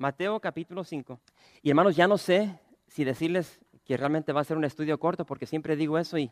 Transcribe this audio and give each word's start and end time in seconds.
Mateo, 0.00 0.40
capítulo 0.40 0.82
5. 0.82 1.20
Y 1.62 1.68
hermanos, 1.68 1.94
ya 1.94 2.08
no 2.08 2.16
sé 2.16 2.58
si 2.88 3.04
decirles 3.04 3.60
que 3.84 3.98
realmente 3.98 4.32
va 4.32 4.40
a 4.40 4.44
ser 4.44 4.56
un 4.56 4.64
estudio 4.64 4.98
corto, 4.98 5.26
porque 5.26 5.44
siempre 5.44 5.76
digo 5.76 5.98
eso 5.98 6.16
y, 6.16 6.30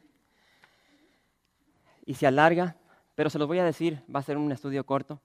y 2.07 2.15
se 2.15 2.27
alarga, 2.27 2.77
pero 3.15 3.29
se 3.29 3.39
los 3.39 3.47
voy 3.47 3.59
a 3.59 3.65
decir, 3.65 4.03
va 4.15 4.21
a 4.21 4.23
ser 4.23 4.39
un 4.39 4.51
estudio 4.53 4.87
corto. 4.87 5.21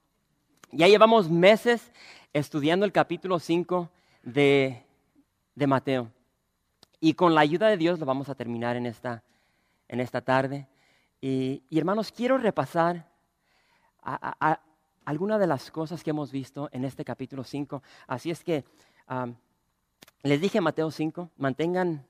Ya 0.74 0.90
llevamos 0.90 1.30
meses 1.30 1.94
estudiando 2.34 2.86
el 2.86 2.92
capítulo 2.92 3.40
5 3.40 3.90
de, 4.24 4.84
de 5.56 5.68
Mateo. 5.68 6.12
Y 7.00 7.14
con 7.14 7.36
la 7.36 7.42
ayuda 7.42 7.70
de 7.70 7.78
Dios 7.78 7.98
lo 7.98 8.06
vamos 8.06 8.28
a 8.28 8.36
terminar 8.36 8.76
en 8.76 8.88
esta, 8.88 9.24
en 9.88 10.02
esta 10.02 10.20
tarde. 10.20 10.68
Y, 11.22 11.64
y 11.70 11.78
hermanos, 11.78 12.12
quiero 12.12 12.38
repasar 12.38 13.08
a, 14.02 14.36
a, 14.38 14.60
algunas 15.06 15.40
de 15.40 15.48
las 15.48 15.72
cosas 15.72 16.04
que 16.04 16.10
hemos 16.10 16.32
visto 16.32 16.70
en 16.72 16.86
este 16.86 17.04
capítulo 17.04 17.44
5. 17.44 17.82
Así 18.08 18.32
es 18.32 18.44
que 18.44 18.64
les 20.24 20.42
dije 20.42 20.62
Mateo 20.62 20.92
5, 20.92 21.30
mantengan 21.38 22.06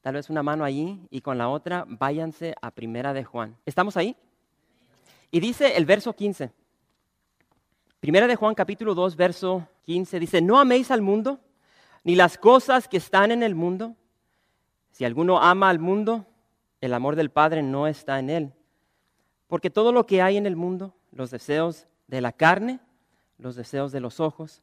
tal 0.00 0.14
vez 0.14 0.28
una 0.28 0.42
mano 0.42 0.64
allí 0.64 1.06
y 1.10 1.20
con 1.20 1.38
la 1.38 1.48
otra 1.48 1.84
váyanse 1.88 2.54
a 2.60 2.70
Primera 2.70 3.12
de 3.12 3.24
Juan. 3.24 3.56
¿Estamos 3.64 3.96
ahí? 3.96 4.16
Y 5.30 5.40
dice 5.40 5.76
el 5.76 5.86
verso 5.86 6.12
15. 6.12 6.52
Primera 8.00 8.26
de 8.26 8.36
Juan 8.36 8.54
capítulo 8.54 8.94
2, 8.94 9.16
verso 9.16 9.66
15 9.84 10.20
dice, 10.20 10.42
no 10.42 10.58
améis 10.58 10.90
al 10.90 11.00
mundo, 11.00 11.40
ni 12.02 12.14
las 12.14 12.36
cosas 12.36 12.86
que 12.86 12.98
están 12.98 13.30
en 13.30 13.42
el 13.42 13.54
mundo. 13.54 13.96
Si 14.90 15.04
alguno 15.04 15.40
ama 15.40 15.70
al 15.70 15.78
mundo, 15.78 16.26
el 16.80 16.92
amor 16.92 17.16
del 17.16 17.30
Padre 17.30 17.62
no 17.62 17.86
está 17.86 18.18
en 18.18 18.30
él. 18.30 18.52
Porque 19.46 19.70
todo 19.70 19.90
lo 19.90 20.04
que 20.04 20.20
hay 20.20 20.36
en 20.36 20.46
el 20.46 20.54
mundo, 20.54 20.94
los 21.12 21.30
deseos 21.30 21.86
de 22.06 22.20
la 22.20 22.32
carne, 22.32 22.80
los 23.38 23.56
deseos 23.56 23.92
de 23.92 24.00
los 24.00 24.20
ojos 24.20 24.62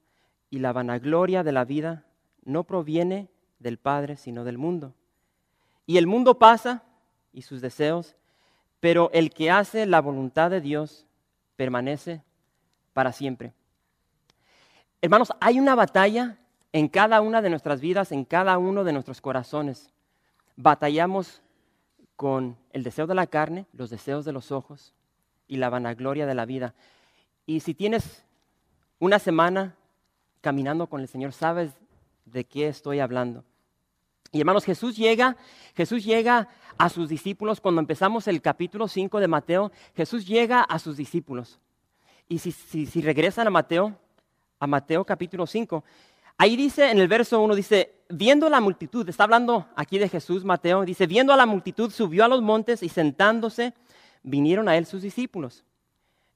y 0.49 0.59
la 0.59 0.73
vanagloria 0.73 1.43
de 1.43 1.51
la 1.51 1.65
vida 1.65 2.05
no 2.43 2.63
proviene 2.63 3.29
del 3.59 3.77
Padre, 3.77 4.17
sino 4.17 4.43
del 4.43 4.57
mundo. 4.57 4.93
Y 5.85 5.97
el 5.97 6.07
mundo 6.07 6.39
pasa 6.39 6.83
y 7.33 7.43
sus 7.43 7.61
deseos, 7.61 8.15
pero 8.79 9.09
el 9.13 9.31
que 9.31 9.51
hace 9.51 9.85
la 9.85 10.01
voluntad 10.01 10.49
de 10.49 10.61
Dios 10.61 11.05
permanece 11.55 12.23
para 12.93 13.11
siempre. 13.11 13.53
Hermanos, 15.01 15.31
hay 15.39 15.59
una 15.59 15.75
batalla 15.75 16.37
en 16.73 16.87
cada 16.87 17.21
una 17.21 17.41
de 17.41 17.49
nuestras 17.49 17.81
vidas, 17.81 18.11
en 18.11 18.25
cada 18.25 18.57
uno 18.57 18.83
de 18.83 18.93
nuestros 18.93 19.21
corazones. 19.21 19.91
Batallamos 20.55 21.41
con 22.15 22.57
el 22.71 22.83
deseo 22.83 23.07
de 23.07 23.15
la 23.15 23.27
carne, 23.27 23.65
los 23.73 23.89
deseos 23.89 24.25
de 24.25 24.31
los 24.31 24.51
ojos 24.51 24.93
y 25.47 25.57
la 25.57 25.69
vanagloria 25.69 26.25
de 26.25 26.35
la 26.35 26.45
vida. 26.45 26.73
Y 27.51 27.59
si 27.59 27.73
tienes 27.73 28.23
una 28.97 29.19
semana 29.19 29.75
caminando 30.39 30.87
con 30.87 31.01
el 31.01 31.09
Señor, 31.09 31.33
sabes 31.33 31.73
de 32.23 32.45
qué 32.45 32.69
estoy 32.69 33.01
hablando. 33.01 33.43
Y 34.31 34.39
hermanos, 34.39 34.63
Jesús 34.63 34.95
llega, 34.95 35.35
Jesús 35.75 36.05
llega 36.05 36.47
a 36.77 36.87
sus 36.87 37.09
discípulos 37.09 37.59
cuando 37.59 37.81
empezamos 37.81 38.29
el 38.29 38.41
capítulo 38.41 38.87
5 38.87 39.19
de 39.19 39.27
Mateo, 39.27 39.69
Jesús 39.97 40.25
llega 40.25 40.61
a 40.61 40.79
sus 40.79 40.95
discípulos. 40.95 41.59
Y 42.29 42.39
si, 42.39 43.01
regresan 43.01 43.47
a 43.47 43.49
Mateo, 43.49 43.97
a 44.57 44.65
Mateo 44.65 45.03
capítulo 45.03 45.45
5, 45.45 45.83
ahí 46.37 46.55
dice 46.55 46.89
en 46.89 46.99
el 46.99 47.09
verso 47.09 47.41
1, 47.41 47.53
dice, 47.53 47.95
viendo 48.07 48.49
la 48.49 48.61
multitud, 48.61 49.09
está 49.09 49.25
hablando 49.25 49.67
aquí 49.75 49.99
de 49.99 50.07
Jesús, 50.07 50.45
Mateo, 50.45 50.85
dice, 50.85 51.05
viendo 51.05 51.33
a 51.33 51.35
la 51.35 51.45
multitud, 51.45 51.91
subió 51.91 52.23
a 52.23 52.29
los 52.29 52.41
montes 52.41 52.81
y 52.81 52.87
sentándose, 52.87 53.73
vinieron 54.23 54.69
a 54.69 54.77
él 54.77 54.85
sus 54.85 55.01
discípulos 55.01 55.65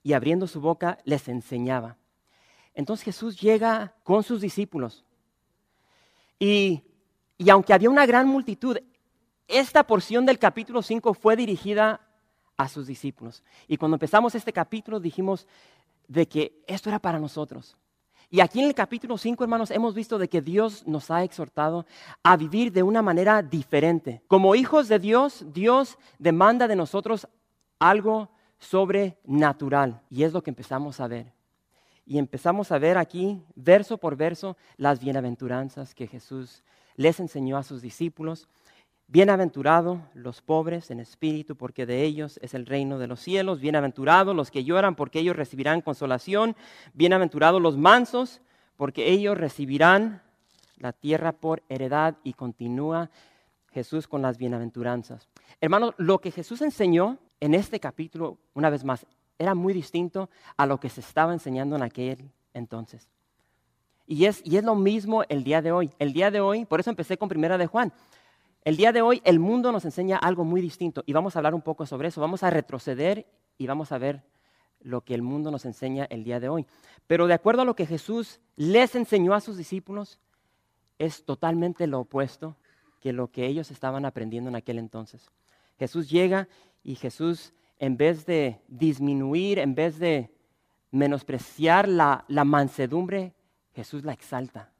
y 0.05 0.13
abriendo 0.13 0.45
su 0.45 0.61
boca 0.61 0.99
les 1.03 1.27
enseñaba. 1.27 1.97
Entonces 2.75 3.03
Jesús 3.03 3.41
llega 3.41 3.95
con 4.03 4.21
sus 4.21 4.39
discípulos. 4.39 5.03
Y, 6.37 6.83
y, 7.39 7.49
aunque 7.49 7.73
había 7.73 7.89
una 7.89 8.05
gran 8.05 8.27
multitud, 8.27 8.77
esta 9.47 9.87
porción 9.87 10.23
del 10.27 10.37
capítulo 10.37 10.83
5 10.83 11.15
fue 11.15 11.35
dirigida 11.35 12.01
a 12.55 12.69
sus 12.69 12.85
discípulos. 12.85 13.43
Y 13.67 13.77
cuando 13.77 13.95
empezamos 13.95 14.35
este 14.35 14.53
capítulo 14.53 14.99
dijimos 14.99 15.47
de 16.07 16.27
que 16.27 16.63
esto 16.67 16.89
era 16.89 16.99
para 16.99 17.17
nosotros. 17.17 17.75
Y 18.29 18.41
aquí 18.41 18.59
en 18.59 18.67
el 18.67 18.75
capítulo 18.75 19.17
5, 19.17 19.43
hermanos, 19.43 19.71
hemos 19.71 19.95
visto 19.95 20.19
de 20.19 20.29
que 20.29 20.41
Dios 20.41 20.85
nos 20.85 21.09
ha 21.09 21.23
exhortado 21.23 21.87
a 22.21 22.37
vivir 22.37 22.71
de 22.71 22.83
una 22.83 23.01
manera 23.01 23.41
diferente. 23.41 24.21
Como 24.27 24.53
hijos 24.53 24.87
de 24.87 24.99
Dios, 24.99 25.43
Dios 25.51 25.97
demanda 26.19 26.67
de 26.67 26.75
nosotros 26.75 27.27
algo 27.79 28.29
sobrenatural. 28.59 30.01
Y 30.09 30.23
es 30.23 30.33
lo 30.33 30.43
que 30.43 30.51
empezamos 30.51 30.99
a 30.99 31.07
ver. 31.07 31.33
Y 32.05 32.19
empezamos 32.19 32.71
a 32.71 32.77
ver 32.77 32.97
aquí, 32.97 33.41
verso 33.55 33.97
por 33.97 34.15
verso, 34.15 34.57
las 34.77 34.99
bienaventuranzas 34.99 35.95
que 35.95 36.07
Jesús 36.07 36.63
les 36.95 37.19
enseñó 37.19 37.57
a 37.57 37.63
sus 37.63 37.81
discípulos. 37.81 38.47
Bienaventurados 39.07 39.99
los 40.13 40.41
pobres 40.41 40.91
en 40.91 40.99
espíritu, 40.99 41.55
porque 41.55 41.85
de 41.85 42.03
ellos 42.03 42.39
es 42.41 42.53
el 42.53 42.65
reino 42.65 42.99
de 42.99 43.07
los 43.07 43.19
cielos. 43.19 43.59
Bienaventurados 43.59 44.35
los 44.35 44.51
que 44.51 44.63
lloran, 44.63 44.95
porque 44.95 45.19
ellos 45.19 45.35
recibirán 45.35 45.81
consolación. 45.81 46.55
Bienaventurados 46.93 47.61
los 47.61 47.77
mansos, 47.77 48.41
porque 48.77 49.09
ellos 49.09 49.37
recibirán 49.37 50.21
la 50.77 50.93
tierra 50.93 51.31
por 51.31 51.63
heredad. 51.69 52.17
Y 52.23 52.33
continúa 52.33 53.09
Jesús 53.71 54.07
con 54.07 54.21
las 54.21 54.37
bienaventuranzas. 54.37 55.27
Hermanos, 55.59 55.95
lo 55.97 56.19
que 56.19 56.31
Jesús 56.31 56.61
enseñó 56.61 57.17
en 57.39 57.53
este 57.53 57.79
capítulo, 57.79 58.37
una 58.53 58.69
vez 58.69 58.83
más, 58.83 59.05
era 59.37 59.53
muy 59.55 59.73
distinto 59.73 60.29
a 60.57 60.65
lo 60.65 60.79
que 60.79 60.89
se 60.89 61.01
estaba 61.01 61.33
enseñando 61.33 61.75
en 61.75 61.83
aquel 61.83 62.31
entonces. 62.53 63.09
Y 64.07 64.25
es, 64.25 64.41
y 64.45 64.57
es 64.57 64.63
lo 64.63 64.75
mismo 64.75 65.23
el 65.29 65.43
día 65.43 65.61
de 65.61 65.71
hoy. 65.71 65.91
El 65.99 66.13
día 66.13 66.31
de 66.31 66.39
hoy, 66.39 66.65
por 66.65 66.79
eso 66.79 66.89
empecé 66.89 67.17
con 67.17 67.27
Primera 67.27 67.57
de 67.57 67.67
Juan. 67.67 67.91
El 68.63 68.77
día 68.77 68.91
de 68.91 69.01
hoy 69.01 69.21
el 69.25 69.39
mundo 69.39 69.71
nos 69.71 69.85
enseña 69.85 70.17
algo 70.17 70.43
muy 70.43 70.61
distinto 70.61 71.03
y 71.05 71.13
vamos 71.13 71.35
a 71.35 71.39
hablar 71.39 71.53
un 71.53 71.61
poco 71.61 71.85
sobre 71.85 72.07
eso. 72.07 72.21
Vamos 72.21 72.43
a 72.43 72.49
retroceder 72.49 73.27
y 73.57 73.67
vamos 73.67 73.91
a 73.91 73.97
ver 73.97 74.23
lo 74.81 75.01
que 75.01 75.15
el 75.15 75.21
mundo 75.21 75.51
nos 75.51 75.65
enseña 75.65 76.05
el 76.09 76.23
día 76.23 76.39
de 76.39 76.49
hoy. 76.49 76.65
Pero 77.07 77.27
de 77.27 77.33
acuerdo 77.33 77.63
a 77.63 77.65
lo 77.65 77.75
que 77.75 77.85
Jesús 77.85 78.39
les 78.55 78.95
enseñó 78.95 79.33
a 79.33 79.41
sus 79.41 79.57
discípulos, 79.57 80.19
es 80.99 81.25
totalmente 81.25 81.87
lo 81.87 82.01
opuesto 82.01 82.55
que 83.01 83.13
lo 83.13 83.31
que 83.31 83.45
ellos 83.45 83.71
estaban 83.71 84.05
aprendiendo 84.05 84.49
en 84.49 84.55
aquel 84.55 84.79
entonces. 84.79 85.29
Jesús 85.77 86.09
llega 86.09 86.47
y 86.85 86.95
Jesús, 86.95 87.51
en 87.79 87.97
vez 87.97 88.25
de 88.27 88.61
disminuir, 88.67 89.57
en 89.57 89.73
vez 89.73 89.97
de 89.97 90.29
menospreciar 90.91 91.87
la, 91.89 92.23
mansedumbre, 92.45 93.33
Jesús 93.73 94.05
la 94.05 94.13
exalta. 94.13 94.71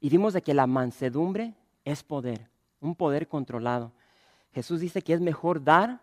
Y 0.00 0.10
vimos 0.10 0.34
de 0.34 0.42
que 0.42 0.54
la 0.54 0.66
mansedumbre 0.66 1.54
es 1.84 2.02
poder, 2.02 2.48
un 2.80 2.96
poder 2.96 3.28
controlado. 3.28 3.92
Jesús 4.52 4.80
dice 4.80 5.02
que 5.02 5.14
es 5.14 5.20
mejor 5.20 5.62
dar 5.62 6.00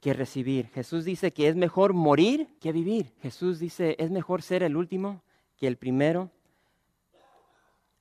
que 0.00 0.12
recibir. 0.12 0.68
Jesús 0.68 1.06
dice 1.06 1.32
que 1.32 1.48
es 1.48 1.56
mejor 1.56 1.94
morir 1.94 2.48
que 2.60 2.70
vivir. 2.70 3.14
Jesús 3.22 3.58
dice 3.58 3.96
es 3.98 4.10
mejor 4.10 4.42
ser 4.42 4.62
el 4.62 4.76
último 4.76 5.22
que 5.56 5.66
el 5.66 5.76
primero. 5.76 6.30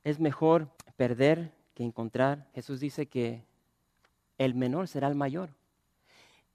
Es 0.04 0.20
mejor 0.20 0.70
perder 0.98 1.54
que 1.74 1.84
encontrar. 1.84 2.48
Jesús 2.54 2.80
dice 2.80 3.06
que 3.06 3.49
el 4.40 4.56
menor 4.56 4.88
será 4.88 5.08
el 5.08 5.16
mayor. 5.16 5.52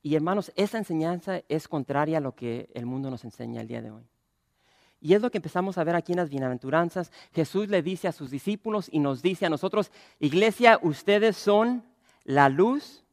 Y 0.02 0.16
hermanos, 0.16 0.52
esa 0.56 0.78
enseñanza 0.78 1.42
es 1.48 1.68
contraria 1.68 2.18
a 2.18 2.20
lo 2.20 2.34
que 2.34 2.68
el 2.74 2.84
mundo 2.84 3.10
nos 3.10 3.24
enseña 3.24 3.60
el 3.60 3.68
día 3.68 3.80
de 3.80 3.92
hoy. 3.92 4.02
Y 5.00 5.14
es 5.14 5.22
lo 5.22 5.30
que 5.30 5.38
empezamos 5.38 5.78
a 5.78 5.84
ver 5.84 5.94
aquí 5.94 6.12
en 6.12 6.18
las 6.18 6.30
bienaventuranzas. 6.30 7.12
Jesús 7.32 7.68
le 7.68 7.82
dice 7.82 8.08
a 8.08 8.12
sus 8.12 8.30
discípulos 8.30 8.88
y 8.90 8.98
nos 8.98 9.22
dice 9.22 9.46
a 9.46 9.50
nosotros, 9.50 9.92
iglesia, 10.18 10.78
ustedes 10.82 11.36
son 11.36 11.84
la 12.24 12.48
luz 12.48 13.04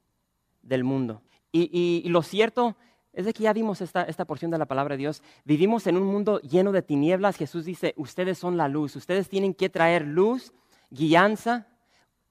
del 0.61 0.83
mundo. 0.83 1.21
Y, 1.51 2.07
lo 2.07 2.23
cierto 2.23 2.77
es 3.11 3.25
de 3.25 3.33
que 3.33 3.43
ya 3.43 3.51
vimos 3.51 3.81
esta, 3.81 4.03
esta 4.03 4.23
porción 4.23 4.51
de 4.51 4.57
la 4.57 4.65
palabra 4.65 4.95
de 4.95 4.99
Dios. 4.99 5.21
Vivimos 5.43 5.85
en 5.87 5.97
un 5.97 6.03
mundo 6.03 6.39
lleno 6.39 6.71
de 6.71 6.81
tinieblas. 6.81 7.35
Jesús 7.35 7.65
dice, 7.65 7.93
ustedes 7.97 8.37
son 8.37 8.55
la 8.55 8.69
luz. 8.69 8.95
Ustedes 8.95 9.27
tienen 9.27 9.53
que 9.53 9.69
traer 9.69 10.05
luz, 10.05 10.53
guianza. 10.89 11.67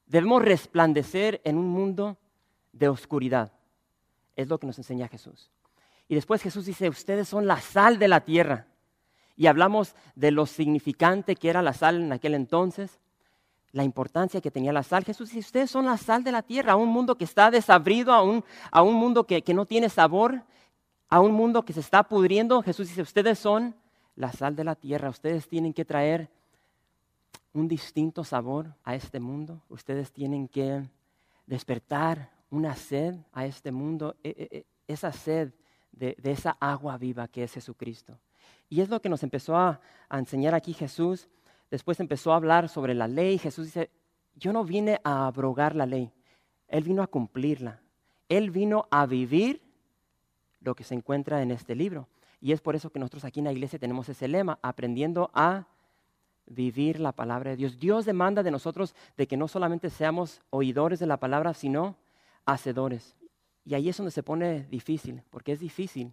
Debemos 0.06 0.42
resplandecer 0.42 1.40
en 1.44 1.58
un 1.58 1.68
mundo 1.68 2.18
de 2.72 2.88
oscuridad. 2.88 3.52
Es 4.36 4.48
lo 4.48 4.58
que 4.58 4.66
nos 4.66 4.78
enseña 4.78 5.08
Jesús. 5.08 5.50
Y 6.08 6.14
después 6.14 6.42
Jesús 6.42 6.66
dice, 6.66 6.88
ustedes 6.88 7.28
son 7.28 7.46
la 7.46 7.60
sal 7.60 7.98
de 7.98 8.08
la 8.08 8.20
tierra. 8.20 8.66
y 9.36 9.46
hablamos 9.46 9.94
de 10.16 10.32
lo 10.32 10.44
significante 10.44 11.34
que 11.34 11.48
era 11.48 11.62
la 11.62 11.72
sal 11.72 12.02
en 12.02 12.12
aquel 12.12 12.34
entonces, 12.34 12.98
la 13.72 13.84
importancia 13.84 14.40
que 14.40 14.50
tenía 14.50 14.72
la 14.72 14.82
sal. 14.82 15.04
Jesús 15.04 15.30
dice, 15.30 15.40
ustedes 15.40 15.70
son 15.70 15.86
la 15.86 15.96
sal 15.96 16.24
de 16.24 16.32
la 16.32 16.42
tierra, 16.42 16.72
a 16.72 16.76
un 16.76 16.88
mundo 16.90 17.16
que 17.16 17.24
está 17.24 17.50
desabrido, 17.50 18.12
a 18.12 18.22
un, 18.22 18.44
a 18.70 18.82
un 18.82 18.94
mundo 18.94 19.24
que, 19.24 19.42
que 19.42 19.54
no 19.54 19.64
tiene 19.64 19.88
sabor, 19.88 20.42
a 21.08 21.20
un 21.20 21.32
mundo 21.32 21.64
que 21.64 21.72
se 21.72 21.80
está 21.80 22.02
pudriendo. 22.02 22.62
Jesús 22.62 22.88
dice, 22.88 23.02
ustedes 23.02 23.38
son 23.38 23.74
la 24.16 24.32
sal 24.32 24.56
de 24.56 24.64
la 24.64 24.74
tierra, 24.74 25.08
ustedes 25.08 25.48
tienen 25.48 25.72
que 25.72 25.84
traer 25.84 26.28
un 27.52 27.66
distinto 27.66 28.24
sabor 28.24 28.74
a 28.84 28.94
este 28.94 29.20
mundo, 29.20 29.62
ustedes 29.68 30.12
tienen 30.12 30.48
que 30.48 30.82
despertar 31.46 32.30
una 32.50 32.74
sed 32.74 33.14
a 33.32 33.46
este 33.46 33.72
mundo, 33.72 34.16
e, 34.22 34.28
e, 34.30 34.58
e, 34.58 34.66
esa 34.86 35.12
sed 35.12 35.52
de, 35.92 36.16
esa 36.22 36.56
agua 36.60 36.98
viva 36.98 37.28
que 37.28 37.44
es 37.44 37.52
Jesucristo. 37.52 38.18
Y 38.68 38.80
es 38.80 38.88
lo 38.88 39.00
que 39.00 39.08
nos 39.08 39.22
empezó 39.22 39.56
a, 39.56 39.80
a 40.08 40.18
enseñar 40.18 40.54
aquí 40.54 40.72
Jesús. 40.72 41.28
Después 41.70 42.00
empezó 42.00 42.32
a 42.32 42.36
hablar 42.36 42.68
sobre 42.68 42.94
la 42.94 43.08
ley. 43.08 43.38
Jesús 43.38 43.66
dice, 43.66 43.90
yo 44.34 44.52
no 44.52 44.64
vine 44.64 45.00
a 45.04 45.26
abrogar 45.26 45.74
la 45.74 45.86
ley, 45.86 46.12
Él 46.68 46.84
vino 46.84 47.02
a 47.02 47.06
cumplirla. 47.06 47.80
Él 48.28 48.50
vino 48.50 48.86
a 48.90 49.06
vivir 49.06 49.60
lo 50.60 50.74
que 50.74 50.84
se 50.84 50.94
encuentra 50.94 51.42
en 51.42 51.50
este 51.50 51.74
libro. 51.74 52.08
Y 52.40 52.52
es 52.52 52.60
por 52.60 52.76
eso 52.76 52.90
que 52.90 52.98
nosotros 52.98 53.24
aquí 53.24 53.40
en 53.40 53.44
la 53.44 53.52
iglesia 53.52 53.78
tenemos 53.78 54.08
ese 54.08 54.28
lema, 54.28 54.58
aprendiendo 54.62 55.30
a 55.34 55.66
vivir 56.46 57.00
la 57.00 57.12
palabra 57.12 57.50
de 57.50 57.56
Dios. 57.56 57.78
Dios 57.78 58.04
demanda 58.04 58.42
de 58.42 58.50
nosotros 58.50 58.94
de 59.16 59.26
que 59.26 59.36
no 59.36 59.48
solamente 59.48 59.90
seamos 59.90 60.40
oidores 60.50 60.98
de 60.98 61.06
la 61.06 61.18
palabra, 61.18 61.54
sino 61.54 61.96
hacedores. 62.52 63.16
Y 63.64 63.74
ahí 63.74 63.88
es 63.88 63.96
donde 63.96 64.10
se 64.10 64.22
pone 64.22 64.64
difícil, 64.64 65.22
porque 65.30 65.52
es 65.52 65.60
difícil 65.60 66.12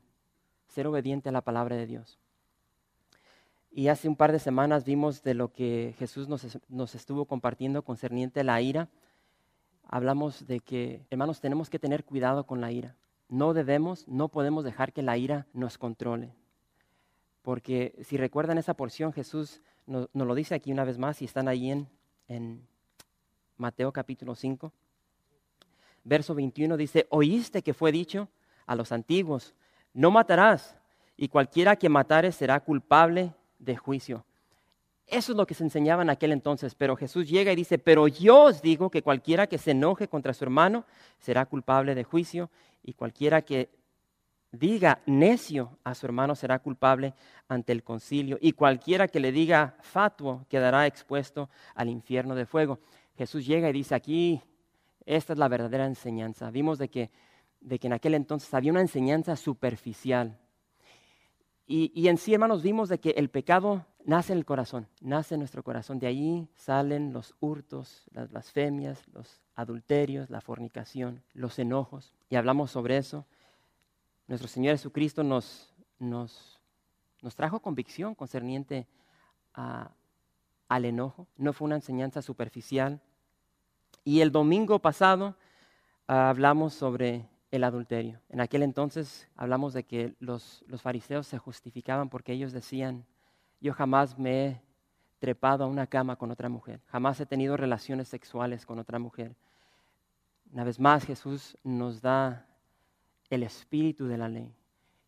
ser 0.67 0.87
obediente 0.87 1.29
a 1.29 1.31
la 1.31 1.41
palabra 1.41 1.75
de 1.75 1.85
Dios. 1.85 2.19
Y 3.71 3.89
hace 3.89 4.07
un 4.07 4.15
par 4.15 4.31
de 4.31 4.39
semanas 4.39 4.85
vimos 4.85 5.23
de 5.23 5.33
lo 5.33 5.51
que 5.51 5.93
Jesús 5.97 6.27
nos, 6.27 6.95
estuvo 6.95 7.25
compartiendo 7.25 7.83
concerniente 7.83 8.39
a 8.39 8.43
la 8.43 8.61
ira. 8.61 8.89
Hablamos 9.87 10.47
de 10.47 10.59
que, 10.59 11.05
hermanos, 11.09 11.41
tenemos 11.41 11.69
que 11.69 11.79
tener 11.79 12.03
cuidado 12.03 12.45
con 12.45 12.59
la 12.59 12.71
ira. 12.71 12.95
No 13.29 13.53
debemos, 13.53 14.07
no 14.07 14.29
podemos 14.29 14.63
dejar 14.63 14.93
que 14.93 15.03
la 15.03 15.17
ira 15.17 15.47
nos 15.53 15.77
controle. 15.77 16.33
Porque 17.41 17.95
si 18.03 18.17
recuerdan 18.17 18.57
esa 18.57 18.73
porción, 18.73 19.13
Jesús 19.13 19.61
nos, 19.85 20.09
lo 20.13 20.35
dice 20.35 20.55
aquí 20.55 20.71
una 20.71 20.83
vez 20.83 20.97
más 20.97 21.21
y 21.21 21.25
están 21.25 21.47
ahí 21.47 21.71
en, 21.71 21.87
en 22.27 22.67
Mateo 23.57 23.91
capítulo 23.93 24.35
5 24.35 24.73
verso 26.07 26.33
21 26.33 26.77
dice, 26.77 27.05
oíste 27.09 27.61
que 27.61 27.73
fue 27.73 27.91
dicho 27.91 28.29
a 28.65 28.75
los 28.75 28.91
antiguos, 28.91 29.53
no 29.93 30.09
matarás, 30.09 30.77
y 31.17 31.27
cualquiera 31.27 31.75
que 31.75 31.89
matare 31.89 32.31
será 32.31 32.59
culpable 32.59 33.33
de 33.59 33.75
juicio. 33.75 34.23
Eso 35.05 35.31
es 35.31 35.37
lo 35.37 35.47
que 35.47 35.53
se 35.53 35.63
enseñaba 35.63 36.03
en 36.03 36.09
aquel 36.09 36.31
entonces, 36.31 36.75
pero 36.75 36.95
Jesús 36.95 37.29
llega 37.29 37.51
y 37.51 37.55
dice, 37.55 37.77
pero 37.77 38.07
yo 38.07 38.43
os 38.43 38.61
digo 38.61 38.89
que 38.89 39.01
cualquiera 39.01 39.47
que 39.47 39.57
se 39.57 39.71
enoje 39.71 40.07
contra 40.07 40.33
su 40.33 40.43
hermano 40.43 40.85
será 41.19 41.45
culpable 41.45 41.95
de 41.95 42.03
juicio, 42.03 42.49
y 42.83 42.93
cualquiera 42.93 43.41
que 43.41 43.69
diga 44.51 45.01
necio 45.05 45.77
a 45.83 45.93
su 45.93 46.05
hermano 46.05 46.35
será 46.35 46.59
culpable 46.59 47.13
ante 47.49 47.73
el 47.73 47.83
concilio, 47.83 48.37
y 48.39 48.53
cualquiera 48.53 49.07
que 49.07 49.19
le 49.19 49.31
diga 49.31 49.75
fatuo 49.81 50.45
quedará 50.49 50.85
expuesto 50.85 51.49
al 51.75 51.89
infierno 51.89 52.35
de 52.35 52.45
fuego. 52.45 52.79
Jesús 53.17 53.45
llega 53.45 53.69
y 53.69 53.73
dice, 53.73 53.95
aquí 53.95 54.41
esta 55.07 55.33
es 55.33 55.39
la 55.39 55.47
verdadera 55.47 55.85
enseñanza. 55.85 56.51
Vimos 56.51 56.77
de 56.77 56.89
que, 56.89 57.09
de 57.61 57.79
que 57.79 57.87
en 57.87 57.93
aquel 57.93 58.13
entonces 58.13 58.53
había 58.53 58.71
una 58.71 58.81
enseñanza 58.81 59.37
superficial. 59.37 60.37
Y, 61.69 62.07
en 62.07 62.17
sí, 62.17 62.33
hermanos, 62.33 62.61
vimos 62.61 62.87
de 62.87 62.99
que 62.99 63.09
el 63.11 63.29
pecado 63.29 63.85
nace 64.05 64.31
en 64.31 64.39
el 64.39 64.45
corazón, 64.45 64.87
nace 65.01 65.35
en 65.35 65.39
nuestro 65.39 65.63
corazón. 65.63 65.99
De 65.99 66.07
allí 66.07 66.47
salen 66.55 67.11
los 67.11 67.35
hurtos, 67.41 68.05
las 68.11 68.29
blasfemias, 68.29 69.05
los 69.09 69.41
adulterios, 69.53 70.29
la 70.29 70.39
fornicación, 70.39 71.23
los 71.33 71.59
enojos. 71.59 72.13
Y 72.29 72.37
hablamos 72.37 72.71
sobre 72.71 72.95
eso. 72.95 73.25
Nuestro 74.27 74.47
Señor 74.47 74.75
Jesucristo 74.75 75.23
nos, 75.23 75.73
nos, 75.99 76.57
nos 77.21 77.35
trajo 77.35 77.59
convicción 77.59 78.15
concerniente 78.15 78.87
al 79.53 80.85
enojo. 80.85 81.27
No 81.35 81.51
fue 81.51 81.65
una 81.65 81.75
enseñanza 81.75 82.21
superficial. 82.21 83.01
Y 84.07 84.21
el 84.21 84.31
domingo 84.31 84.79
pasado 84.79 85.35
ah, 86.07 86.29
hablamos 86.29 86.73
sobre 86.73 87.27
el 87.51 87.65
adulterio. 87.65 88.21
En 88.29 88.39
aquel 88.39 88.63
entonces 88.63 89.27
hablamos 89.35 89.73
de 89.73 89.83
que 89.83 90.15
los, 90.21 90.63
los 90.69 90.81
fariseos 90.81 91.27
se 91.27 91.37
justificaban 91.37 92.07
porque 92.07 92.31
ellos 92.31 92.53
decían, 92.53 93.05
yo 93.59 93.73
jamás 93.73 94.17
me 94.17 94.45
he 94.45 94.61
trepado 95.19 95.65
a 95.65 95.67
una 95.67 95.87
cama 95.87 96.15
con 96.15 96.31
otra 96.31 96.47
mujer, 96.47 96.79
jamás 96.85 97.19
he 97.19 97.25
tenido 97.25 97.57
relaciones 97.57 98.07
sexuales 98.07 98.65
con 98.65 98.79
otra 98.79 98.97
mujer. 98.97 99.35
Una 100.53 100.63
vez 100.63 100.79
más 100.79 101.03
Jesús 101.03 101.57
nos 101.65 102.01
da 102.01 102.47
el 103.29 103.43
espíritu 103.43 104.07
de 104.07 104.17
la 104.17 104.29
ley 104.29 104.55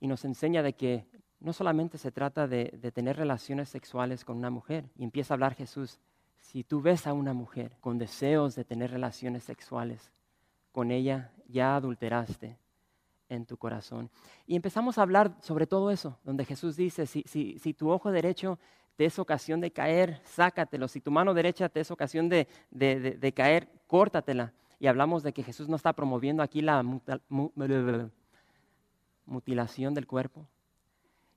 y 0.02 0.08
nos 0.08 0.26
enseña 0.26 0.62
de 0.62 0.74
que 0.74 1.06
no 1.40 1.54
solamente 1.54 1.98
se 1.98 2.12
trata 2.12 2.50
de, 2.50 2.78
de, 2.82 2.92
tener 2.92 3.16
relaciones 3.16 3.70
sexuales 3.70 4.26
con 4.26 4.36
una 4.36 4.50
mujer, 4.50 4.90
y 4.98 5.06
empieza 5.06 5.34
a 5.34 5.36
hablar 5.36 5.56
Jesús, 5.56 6.02
si 6.40 6.64
tú 6.64 6.82
ves 6.82 7.08
a 7.08 7.14
una 7.14 7.34
mujer 7.34 7.78
con 7.80 7.98
deseos 7.98 8.56
de 8.56 8.66
tener 8.66 8.92
relaciones 8.92 9.44
sexuales, 9.44 10.12
con 10.72 10.92
ella 10.92 11.32
ya 11.48 11.76
adulteraste 11.76 12.58
en 13.30 13.46
tu 13.46 13.58
corazón. 13.58 14.10
Y 14.48 14.56
empezamos 14.56 14.98
a 14.98 15.04
hablar 15.04 15.36
sobre 15.42 15.68
todo 15.68 15.92
eso, 15.92 16.18
donde 16.24 16.46
Jesús 16.46 16.76
dice, 16.76 17.06
si, 17.06 17.24
si, 17.24 17.74
tu 17.74 17.90
ojo 17.90 18.12
derecho 18.12 18.60
te 18.96 19.06
es 19.06 19.20
ocasión 19.20 19.62
de 19.62 19.72
caer, 19.72 20.20
sácatelo. 20.26 20.88
Si 20.88 21.00
tu 21.00 21.12
mano 21.12 21.34
derecha 21.34 21.70
te 21.70 21.80
es 21.80 21.92
ocasión 21.92 22.28
de, 22.28 22.48
de, 22.72 23.34
caer, 23.34 23.70
córtatela. 23.88 24.54
Y 24.80 24.88
hablamos 24.88 25.24
de 25.24 25.34
que 25.34 25.44
Jesús 25.44 25.70
no 25.70 25.76
está 25.76 25.94
promoviendo 25.94 26.44
aquí 26.44 26.62
la 26.62 26.84
mutilación 29.26 29.94
del 29.94 30.08
cuerpo. 30.08 30.48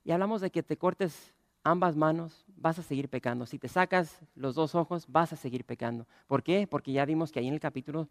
Y 0.04 0.10
hablamos 0.10 0.40
de 0.40 0.50
que 0.50 0.62
te 0.62 0.76
cortes 0.76 1.34
ambas 1.64 1.97
manos, 1.97 2.44
vas 2.56 2.79
a 2.79 2.82
seguir 2.82 3.09
pecando. 3.09 3.47
Si 3.47 3.59
te 3.59 3.69
sacas 3.69 4.19
los 4.35 4.55
dos 4.55 4.75
ojos, 4.75 5.06
vas 5.09 5.32
a 5.32 5.37
seguir 5.37 5.64
pecando. 5.64 6.06
¿Por 6.26 6.43
qué? 6.43 6.67
Porque 6.67 6.93
ya 6.93 7.05
vimos 7.05 7.31
que 7.31 7.41
ahí 7.41 7.49
en 7.49 7.55
el 7.55 7.61
capítulo, 7.61 8.09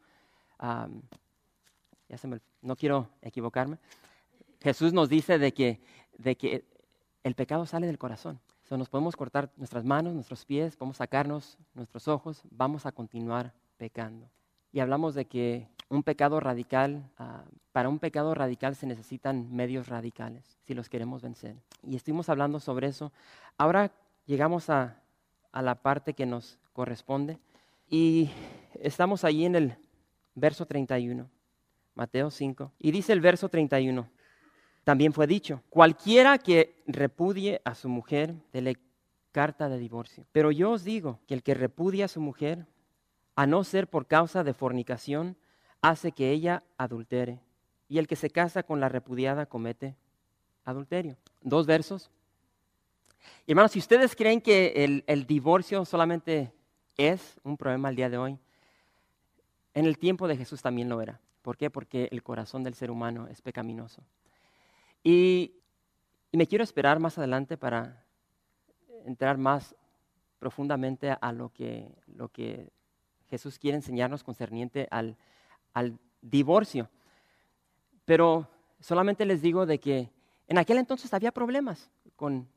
ya 0.59 2.17
se 2.17 2.27
me, 2.27 2.39
no 2.61 2.75
quiero 2.75 3.09
equivocarme, 3.21 3.77
Jesús 4.61 4.93
nos 4.93 5.09
dice 5.09 5.39
de 5.39 5.53
que, 5.53 5.81
de 6.17 6.35
que 6.35 6.65
el 7.23 7.35
pecado 7.35 7.65
sale 7.65 7.87
del 7.87 7.97
corazón. 7.97 8.39
So, 8.63 8.77
nos 8.77 8.89
podemos 8.89 9.15
cortar 9.15 9.51
nuestras 9.57 9.83
manos, 9.83 10.13
nuestros 10.13 10.45
pies, 10.45 10.77
podemos 10.77 10.97
sacarnos 10.97 11.57
nuestros 11.73 12.07
ojos, 12.07 12.41
vamos 12.49 12.85
a 12.85 12.91
continuar 12.91 13.53
pecando. 13.77 14.29
Y 14.71 14.79
hablamos 14.79 15.15
de 15.15 15.25
que 15.25 15.67
un 15.91 16.03
pecado 16.03 16.39
radical, 16.39 17.03
ah, 17.17 17.43
para 17.73 17.89
un 17.89 17.99
pecado 17.99 18.33
radical 18.33 18.75
se 18.75 18.87
necesitan 18.87 19.53
medios 19.53 19.87
radicales 19.87 20.57
si 20.63 20.73
los 20.73 20.87
queremos 20.87 21.21
vencer. 21.21 21.55
Y 21.83 21.97
estuvimos 21.97 22.29
hablando 22.29 22.59
sobre 22.59 22.87
eso. 22.87 23.11
Ahora 23.57 23.91
llegamos 24.25 24.69
a, 24.69 25.01
a 25.51 25.61
la 25.61 25.75
parte 25.75 26.13
que 26.13 26.25
nos 26.25 26.57
corresponde 26.71 27.37
y 27.89 28.29
estamos 28.79 29.25
allí 29.25 29.45
en 29.45 29.55
el 29.55 29.75
verso 30.33 30.65
31, 30.65 31.29
Mateo 31.93 32.31
5, 32.31 32.71
y 32.79 32.91
dice 32.91 33.11
el 33.11 33.19
verso 33.19 33.49
31, 33.49 34.09
también 34.85 35.11
fue 35.11 35.27
dicho, 35.27 35.61
cualquiera 35.69 36.37
que 36.37 36.81
repudie 36.87 37.61
a 37.65 37.75
su 37.75 37.89
mujer, 37.89 38.33
dele 38.53 38.77
carta 39.33 39.67
de 39.67 39.77
divorcio. 39.77 40.25
Pero 40.31 40.51
yo 40.51 40.71
os 40.71 40.85
digo 40.85 41.19
que 41.27 41.33
el 41.33 41.43
que 41.43 41.53
repudia 41.53 42.05
a 42.05 42.07
su 42.07 42.21
mujer, 42.21 42.65
a 43.35 43.45
no 43.45 43.65
ser 43.65 43.89
por 43.89 44.07
causa 44.07 44.45
de 44.45 44.53
fornicación, 44.53 45.35
hace 45.81 46.11
que 46.11 46.31
ella 46.31 46.63
adultere. 46.77 47.39
Y 47.89 47.97
el 47.97 48.07
que 48.07 48.15
se 48.15 48.29
casa 48.29 48.63
con 48.63 48.79
la 48.79 48.89
repudiada 48.89 49.45
comete 49.45 49.95
adulterio. 50.63 51.17
Dos 51.41 51.65
versos. 51.65 52.09
Y 53.45 53.51
hermanos, 53.51 53.71
si 53.71 53.79
ustedes 53.79 54.15
creen 54.15 54.41
que 54.41 55.03
el, 55.05 55.27
divorcio 55.27 55.83
solamente 55.85 56.53
es 56.97 57.39
un 57.43 57.57
problema 57.57 57.89
al 57.89 57.95
día 57.95 58.09
de 58.09 58.17
hoy, 58.17 58.39
en 59.73 59.85
el 59.85 59.97
tiempo 59.97 60.27
de 60.27 60.37
Jesús 60.37 60.61
también 60.61 60.89
lo 60.89 61.01
era. 61.01 61.19
¿Por 61.41 61.57
qué? 61.57 61.69
Porque 61.69 62.07
el 62.11 62.23
corazón 62.23 62.63
del 62.63 62.75
ser 62.75 62.91
humano 62.91 63.27
es 63.27 63.41
pecaminoso. 63.41 64.03
Y, 65.03 65.55
me 66.33 66.47
quiero 66.47 66.63
esperar 66.63 66.99
más 66.99 67.17
adelante 67.17 67.57
para 67.57 68.05
entrar 69.05 69.37
más 69.37 69.75
profundamente 70.39 71.13
a 71.19 71.33
lo 71.33 71.49
que, 71.49 71.89
lo 72.07 72.29
que 72.29 72.71
Jesús 73.29 73.59
quiere 73.59 73.75
enseñarnos 73.75 74.23
concerniente 74.23 74.87
al, 74.91 75.17
al 75.73 75.97
divorcio. 76.21 76.89
Pero 78.05 78.47
solamente 78.79 79.25
les 79.25 79.41
digo 79.41 79.65
de 79.65 79.79
que 79.79 80.09
en 80.47 80.57
aquel 80.57 80.77
entonces 80.77 81.13
había 81.13 81.31
problemas 81.31 81.89
con, 82.15 82.47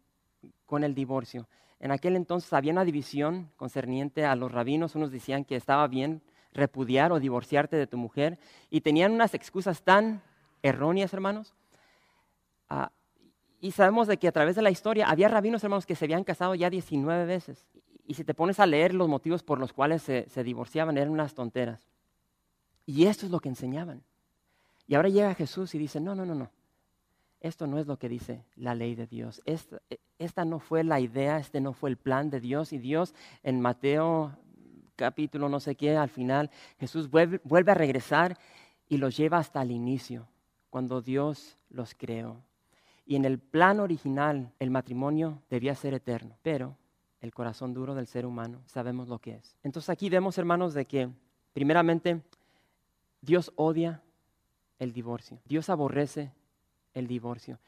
con 0.66 0.84
el 0.84 0.94
divorcio. 0.94 1.48
En 1.80 1.90
aquel 1.90 2.16
entonces 2.16 2.52
había 2.52 2.72
una 2.72 2.84
división 2.84 3.50
concerniente 3.56 4.24
a 4.24 4.34
los 4.36 4.50
rabinos. 4.50 4.94
Unos 4.94 5.10
decían 5.10 5.44
que 5.44 5.56
estaba 5.56 5.86
bien 5.86 6.22
repudiar 6.52 7.12
o 7.12 7.20
divorciarte 7.20 7.76
de 7.76 7.86
tu 7.86 7.98
mujer 7.98 8.38
y 8.70 8.80
tenían 8.80 9.12
unas 9.12 9.34
excusas 9.34 9.82
tan 9.82 10.22
erróneas, 10.62 11.12
hermanos. 11.12 11.54
Ah, 12.68 12.90
Y 13.60 13.72
sabemos 13.72 14.08
de 14.08 14.16
que 14.18 14.28
a 14.28 14.32
través 14.32 14.56
de 14.56 14.62
la 14.62 14.70
historia 14.70 15.08
había 15.08 15.28
rabinos, 15.28 15.62
hermanos, 15.64 15.86
que 15.86 15.94
se 15.94 16.04
habían 16.04 16.24
casado 16.24 16.54
ya 16.54 16.70
19 16.70 17.26
veces. 17.26 17.66
Y 18.06 18.14
si 18.14 18.24
te 18.24 18.34
pones 18.34 18.60
a 18.60 18.66
leer 18.66 18.94
los 18.94 19.08
motivos 19.08 19.42
por 19.42 19.58
los 19.58 19.72
cuales 19.72 20.02
se, 20.02 20.28
se 20.28 20.44
divorciaban, 20.44 20.96
eran 20.96 21.10
unas 21.10 21.34
tonteras. 21.34 21.88
Y 22.86 23.06
esto 23.06 23.26
es 23.26 23.32
lo 23.32 23.40
que 23.40 23.48
enseñaban. 23.48 24.02
Y 24.86 24.94
ahora 24.94 25.08
llega 25.08 25.34
Jesús 25.34 25.74
y 25.74 25.78
dice, 25.78 26.00
no, 26.00 26.14
no, 26.14 26.26
no, 26.26 26.34
no. 26.34 26.50
Esto 27.40 27.66
no 27.66 27.78
es 27.78 27.86
lo 27.86 27.98
que 27.98 28.08
dice 28.08 28.44
la 28.56 28.74
ley 28.74 28.94
de 28.94 29.06
Dios. 29.06 29.42
Esta, 29.44 29.80
esta, 30.18 30.44
no 30.44 30.58
fue 30.58 30.82
la 30.82 31.00
idea, 31.00 31.38
este 31.38 31.60
no 31.60 31.72
fue 31.72 31.90
el 31.90 31.96
plan 31.96 32.30
de 32.30 32.40
Dios. 32.40 32.72
Y 32.72 32.78
Dios 32.78 33.14
en 33.42 33.60
Mateo 33.60 34.36
capítulo 34.96 35.48
no 35.48 35.60
sé 35.60 35.74
qué, 35.74 35.96
al 35.96 36.08
final 36.08 36.50
Jesús 36.78 37.10
vuelve, 37.10 37.40
vuelve 37.44 37.72
a 37.72 37.74
regresar 37.74 38.38
y 38.88 38.98
los 38.98 39.16
lleva 39.16 39.38
hasta 39.38 39.62
el 39.62 39.70
inicio, 39.70 40.28
cuando 40.70 41.02
Dios 41.02 41.58
los 41.68 41.94
creó. 41.94 42.42
Y 43.06 43.16
en 43.16 43.24
el 43.24 43.38
plan 43.38 43.80
original 43.80 44.52
el 44.58 44.70
matrimonio 44.70 45.42
debía 45.50 45.74
ser 45.74 45.94
eterno, 45.94 46.36
pero 46.42 46.76
el 47.20 47.32
corazón 47.32 47.74
duro 47.74 47.94
del 47.94 48.06
ser 48.06 48.26
humano 48.26 48.62
sabemos 48.66 49.08
lo 49.08 49.18
que 49.18 49.34
es. 49.34 49.56
Entonces 49.62 49.90
aquí 49.90 50.08
vemos, 50.08 50.38
hermanos, 50.38 50.74
de 50.74 50.86
que 50.86 51.10
primeramente 51.52 52.22
Dios 53.24 53.52
odia 53.56 54.02
el 54.78 54.92
divorcio. 54.92 55.40
Dios 55.46 55.70
aborrece 55.70 56.32
el 56.92 57.06
divorcio. 57.06 57.58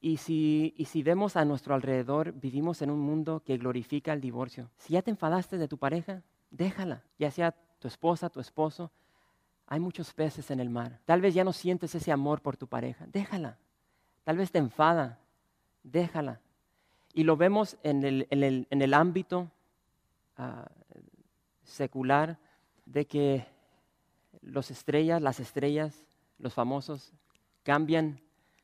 Y 0.00 0.18
si, 0.18 0.74
y 0.76 0.84
si 0.84 1.02
vemos 1.02 1.36
a 1.36 1.44
nuestro 1.44 1.74
alrededor, 1.74 2.32
vivimos 2.32 2.82
en 2.82 2.90
un 2.90 3.00
mundo 3.00 3.42
que 3.44 3.56
glorifica 3.56 4.12
el 4.12 4.20
divorcio. 4.20 4.70
Si 4.76 4.92
ya 4.92 5.02
te 5.02 5.10
enfadaste 5.10 5.58
de 5.58 5.66
tu 5.66 5.78
pareja, 5.78 6.22
déjala, 6.50 7.02
ya 7.18 7.30
sea 7.30 7.52
tu 7.80 7.88
esposa, 7.88 8.30
tu 8.30 8.38
esposo. 8.38 8.92
Hay 9.66 9.80
muchos 9.80 10.12
peces 10.12 10.50
en 10.50 10.60
el 10.60 10.70
mar. 10.70 11.00
Tal 11.04 11.20
vez 11.20 11.34
ya 11.34 11.42
no 11.42 11.52
sientes 11.52 11.94
ese 11.94 12.12
amor 12.12 12.40
por 12.40 12.56
tu 12.56 12.68
pareja, 12.68 13.06
déjala. 13.08 13.58
Tal 14.22 14.36
vez 14.36 14.52
te 14.52 14.58
enfada, 14.58 15.18
déjala. 15.82 16.40
Y 17.12 17.24
lo 17.24 17.36
vemos 17.36 17.76
en 17.82 18.04
el, 18.04 18.28
en 18.30 18.44
el, 18.44 18.66
en 18.70 18.82
el 18.82 18.94
ámbito 18.94 19.50
uh, 20.38 20.66
secular 21.64 22.38
de 22.84 23.06
que 23.06 23.55
los 24.46 24.70
estrellas, 24.70 25.20
las 25.20 25.40
estrellas, 25.40 26.04
los 26.38 26.54
famosos, 26.54 27.12
cambian 27.62 28.20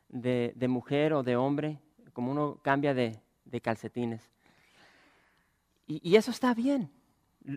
de, 0.09 0.55
mujer 0.69 1.12
o 1.12 1.23
de 1.23 1.37
hombre 1.37 1.79
como 2.12 2.31
uno 2.31 2.59
cambia 2.62 2.95
de, 2.95 3.19
calcetines. 3.61 4.31
Y, 5.87 6.17
eso 6.17 6.31
está 6.31 6.55
bien. 6.55 6.91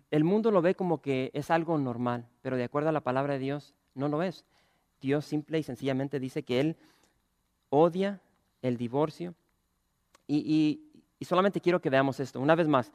El 0.10 0.24
mundo 0.24 0.52
lo 0.52 0.62
ve 0.62 0.76
como 0.76 1.02
que 1.02 1.30
es 1.34 1.52
algo 1.52 1.78
normal, 1.78 2.28
pero 2.42 2.58
de 2.58 2.64
acuerdo 2.64 2.90
a 2.90 2.92
la 2.92 3.02
palabra 3.02 3.34
de 3.34 3.40
Dios, 3.40 3.76
no 3.94 4.10
lo 4.10 4.24
es. 4.24 4.44
Dios 5.00 5.26
simple 5.26 5.60
y 5.60 5.64
sencillamente 5.64 6.20
dice 6.20 6.44
que 6.44 6.60
Él 6.60 6.76
odia 7.70 8.20
el 8.62 8.78
divorcio. 8.78 9.36
Y, 10.28 10.82
y 11.20 11.26
solamente 11.26 11.62
quiero 11.62 11.80
que 11.80 11.92
veamos 11.92 12.20
esto. 12.20 12.40
Una 12.40 12.56
vez 12.56 12.68
más, 12.68 12.92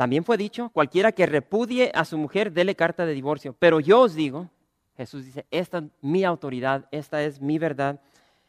también 0.00 0.24
fue 0.24 0.38
dicho, 0.38 0.70
cualquiera 0.70 1.12
que 1.12 1.26
repudie 1.26 1.92
a 1.94 2.06
su 2.06 2.16
mujer, 2.16 2.52
dele 2.52 2.74
carta 2.74 3.04
de 3.04 3.12
divorcio. 3.12 3.54
Pero 3.58 3.80
yo 3.80 4.00
os 4.00 4.14
digo, 4.14 4.48
Jesús 4.96 5.26
dice, 5.26 5.44
esta 5.50 5.76
es 5.76 5.84
mi 6.00 6.24
autoridad, 6.24 6.88
esta 6.90 7.22
es 7.22 7.38
mi 7.42 7.58
verdad. 7.58 8.00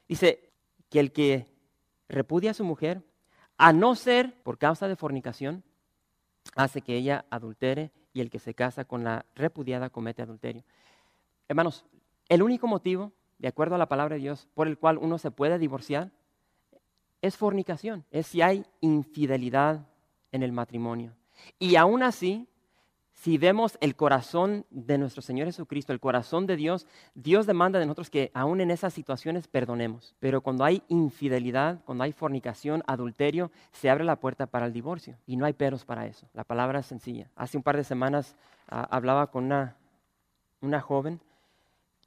Dice 0.07 0.49
que 0.89 1.01
el 1.01 1.11
que 1.11 1.47
repudia 2.07 2.51
a 2.51 2.53
su 2.53 2.63
mujer, 2.63 3.01
a 3.57 3.73
no 3.73 3.95
ser 3.95 4.33
por 4.43 4.57
causa 4.57 4.87
de 4.87 4.95
fornicación, 4.95 5.61
hace 6.55 6.81
que 6.81 6.95
ella 6.95 7.25
adultere 7.29 7.91
y 8.13 8.21
el 8.21 8.29
que 8.29 8.39
se 8.39 8.53
casa 8.53 8.85
con 8.85 9.03
la 9.03 9.25
repudiada 9.35 9.89
comete 9.89 10.21
adulterio. 10.21 10.63
Hermanos, 11.49 11.83
el 12.29 12.43
único 12.43 12.65
motivo, 12.65 13.11
de 13.39 13.49
acuerdo 13.49 13.75
a 13.75 13.77
la 13.77 13.89
palabra 13.89 14.15
de 14.15 14.21
Dios, 14.21 14.47
por 14.53 14.69
el 14.69 14.77
cual 14.77 14.97
uno 14.99 15.17
se 15.17 15.31
puede 15.31 15.59
divorciar 15.59 16.11
es 17.21 17.35
fornicación, 17.35 18.05
es 18.09 18.27
si 18.27 18.41
hay 18.41 18.65
infidelidad 18.79 19.85
en 20.31 20.43
el 20.43 20.53
matrimonio. 20.53 21.13
Y 21.59 21.75
aún 21.75 22.03
así, 22.03 22.47
si 23.21 23.37
vemos 23.37 23.77
el 23.81 23.95
corazón 23.95 24.65
de 24.71 24.97
nuestro 24.97 25.21
Señor 25.21 25.45
Jesucristo, 25.45 25.93
el 25.93 25.99
corazón 25.99 26.47
de 26.47 26.55
Dios, 26.55 26.87
Dios 27.13 27.45
demanda 27.45 27.77
de 27.77 27.85
nosotros 27.85 28.09
que 28.09 28.31
aún 28.33 28.61
en 28.61 28.71
esas 28.71 28.95
situaciones 28.95 29.47
perdonemos. 29.47 30.15
Pero 30.19 30.41
cuando 30.41 30.63
hay 30.63 30.81
infidelidad, 30.87 31.83
cuando 31.85 32.03
hay 32.03 32.13
fornicación, 32.13 32.81
adulterio, 32.87 33.51
se 33.71 33.91
abre 33.91 34.05
la 34.05 34.15
puerta 34.15 34.47
para 34.47 34.65
el 34.65 34.73
divorcio. 34.73 35.19
Y 35.27 35.37
no 35.37 35.45
hay 35.45 35.53
peros 35.53 35.85
para 35.85 36.07
eso. 36.07 36.27
La 36.33 36.43
palabra 36.43 36.79
es 36.79 36.87
sencilla. 36.87 37.29
Hace 37.35 37.57
un 37.57 37.63
par 37.63 37.77
de 37.77 37.83
semanas 37.83 38.35
uh, 38.71 38.87
hablaba 38.89 39.27
con 39.27 39.43
una, 39.43 39.75
una 40.61 40.81
joven 40.81 41.21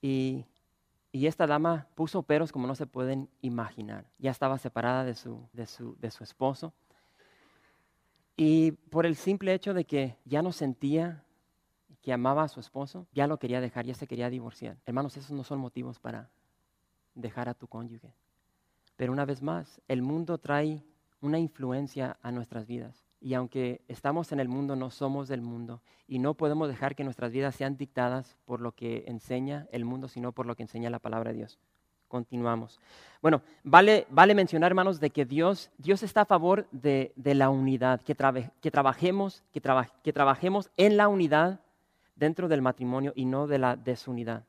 y, 0.02 0.44
y, 1.12 1.28
esta 1.28 1.46
dama 1.46 1.86
puso 1.94 2.24
peros 2.24 2.50
como 2.50 2.66
no 2.66 2.74
se 2.74 2.86
pueden 2.86 3.28
imaginar. 3.40 4.04
Ya 4.18 4.32
estaba 4.32 4.58
separada 4.58 5.04
de 5.04 5.14
su, 5.14 5.46
de 5.52 5.66
su, 5.66 5.96
de 6.00 6.10
su 6.10 6.24
esposo 6.24 6.72
y 8.36 8.72
por 8.72 9.06
el 9.06 9.16
simple 9.16 9.54
hecho 9.54 9.74
de 9.74 9.84
que 9.84 10.16
ya 10.24 10.42
no 10.42 10.52
sentía 10.52 11.24
que 12.02 12.12
amaba 12.12 12.42
a 12.42 12.48
su 12.48 12.60
esposo, 12.60 13.06
ya 13.12 13.26
lo 13.26 13.38
quería 13.38 13.60
dejar, 13.60 13.86
ya 13.86 13.94
se 13.94 14.06
quería 14.06 14.28
divorciar. 14.28 14.76
Hermanos, 14.84 15.16
esos 15.16 15.30
no 15.30 15.44
son 15.44 15.58
motivos 15.58 15.98
para 15.98 16.30
dejar 17.14 17.48
a 17.48 17.54
tu 17.54 17.66
cónyuge. 17.66 18.12
Pero 18.96 19.12
una 19.12 19.24
vez 19.24 19.40
más, 19.40 19.80
el 19.88 20.02
mundo 20.02 20.38
trae 20.38 20.84
una 21.20 21.38
influencia 21.38 22.18
a 22.22 22.30
nuestras 22.30 22.66
vidas. 22.66 23.06
Y 23.20 23.34
aunque 23.34 23.80
estamos 23.88 24.32
en 24.32 24.40
el 24.40 24.48
mundo, 24.48 24.76
no 24.76 24.90
somos 24.90 25.28
del 25.28 25.40
mundo. 25.40 25.80
Y 26.06 26.18
no 26.18 26.34
podemos 26.34 26.68
dejar 26.68 26.94
que 26.94 27.04
nuestras 27.04 27.32
vidas 27.32 27.54
sean 27.54 27.78
dictadas 27.78 28.36
por 28.44 28.60
lo 28.60 28.72
que 28.72 29.04
enseña 29.06 29.66
el 29.72 29.86
mundo, 29.86 30.08
sino 30.08 30.32
por 30.32 30.44
lo 30.44 30.56
que 30.56 30.64
enseña 30.64 30.90
la 30.90 30.98
palabra 30.98 31.30
de 31.30 31.38
Dios 31.38 31.58
continuamos. 32.14 32.78
Bueno, 33.20 33.42
vale, 33.64 34.06
vale 34.08 34.36
mencionar, 34.36 34.70
hermanos, 34.70 35.00
de 35.00 35.10
que 35.10 35.24
Dios, 35.24 35.72
Dios 35.78 36.04
está 36.04 36.20
a 36.20 36.24
favor 36.24 36.68
de, 36.70 37.12
de 37.16 37.34
la 37.34 37.50
unidad, 37.50 38.00
que, 38.02 38.14
que 38.60 38.70
trabajemos, 38.70 39.42
que, 39.52 39.60
traba 39.60 39.88
que 40.04 40.12
trabajemos 40.12 40.70
en 40.76 40.96
la 40.96 41.08
unidad 41.08 41.58
dentro 42.14 42.46
del 42.46 42.62
matrimonio 42.62 43.12
y 43.16 43.24
no 43.24 43.48
de 43.48 43.58
la 43.58 43.74
desunidad. 43.74 44.44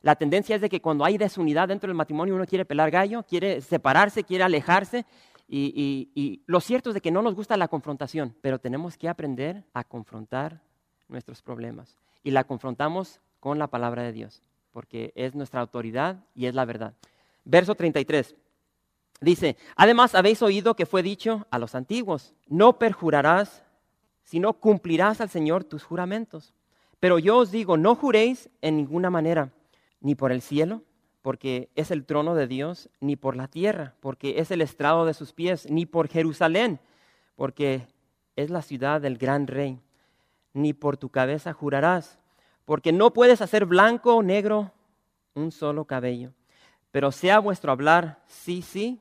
La 0.00 0.14
tendencia 0.16 0.56
es 0.56 0.62
de 0.62 0.70
que 0.70 0.80
cuando 0.80 1.04
hay 1.04 1.18
desunidad 1.18 1.68
dentro 1.68 1.88
del 1.88 1.98
matrimonio 1.98 2.34
uno 2.34 2.46
quiere 2.46 2.64
pelar 2.64 2.90
gallo, 2.90 3.24
quiere 3.24 3.60
separarse, 3.60 4.24
quiere 4.24 4.44
alejarse. 4.44 5.04
Y, 5.48 5.74
y, 5.76 6.18
y, 6.18 6.40
lo 6.46 6.60
cierto 6.60 6.88
es 6.90 6.94
de 6.94 7.02
que 7.02 7.10
no 7.10 7.20
nos 7.20 7.34
gusta 7.34 7.58
la 7.58 7.68
confrontación, 7.68 8.34
pero 8.40 8.58
tenemos 8.58 8.96
que 8.96 9.10
aprender 9.10 9.64
a 9.74 9.84
confrontar 9.84 10.62
nuestros 11.08 11.42
problemas. 11.42 11.98
Y 12.24 12.30
la 12.30 12.44
confrontamos 12.44 13.20
con 13.38 13.58
la 13.58 13.66
palabra 13.66 14.02
de 14.02 14.12
Dios 14.12 14.42
porque 14.76 15.10
es 15.14 15.34
nuestra 15.34 15.62
autoridad 15.62 16.18
y 16.34 16.44
es 16.44 16.54
la 16.54 16.66
verdad. 16.66 16.92
Verso 17.46 17.74
33. 17.74 18.36
Dice, 19.22 19.56
además 19.74 20.14
habéis 20.14 20.42
oído 20.42 20.76
que 20.76 20.84
fue 20.84 21.02
dicho 21.02 21.46
a 21.50 21.58
los 21.58 21.74
antiguos, 21.74 22.34
no 22.46 22.78
perjurarás, 22.78 23.62
sino 24.22 24.52
cumplirás 24.52 25.22
al 25.22 25.30
Señor 25.30 25.64
tus 25.64 25.82
juramentos. 25.82 26.52
Pero 27.00 27.18
yo 27.18 27.38
os 27.38 27.50
digo, 27.50 27.78
no 27.78 27.94
juréis 27.94 28.50
en 28.60 28.76
ninguna 28.76 29.08
manera, 29.08 29.50
ni 30.02 30.14
por 30.14 30.30
el 30.30 30.42
cielo, 30.42 30.82
porque 31.22 31.70
es 31.74 31.90
el 31.90 32.04
trono 32.04 32.34
de 32.34 32.46
Dios, 32.46 32.90
ni 33.00 33.16
por 33.16 33.34
la 33.34 33.48
tierra, 33.48 33.94
porque 34.00 34.40
es 34.40 34.50
el 34.50 34.60
estrado 34.60 35.06
de 35.06 35.14
sus 35.14 35.32
pies, 35.32 35.70
ni 35.70 35.86
por 35.86 36.08
Jerusalén, 36.08 36.80
porque 37.34 37.86
es 38.36 38.50
la 38.50 38.60
ciudad 38.60 39.00
del 39.00 39.16
gran 39.16 39.46
rey, 39.46 39.80
ni 40.52 40.74
por 40.74 40.98
tu 40.98 41.08
cabeza 41.08 41.54
jurarás, 41.54 42.18
porque 42.66 42.92
no 42.92 43.14
puedes 43.14 43.40
hacer 43.40 43.64
blanco 43.64 44.16
o 44.16 44.22
negro 44.22 44.72
un 45.34 45.50
solo 45.50 45.86
cabello. 45.86 46.32
Pero 46.90 47.12
sea 47.12 47.38
vuestro 47.38 47.72
hablar 47.72 48.22
sí, 48.26 48.60
sí, 48.60 49.00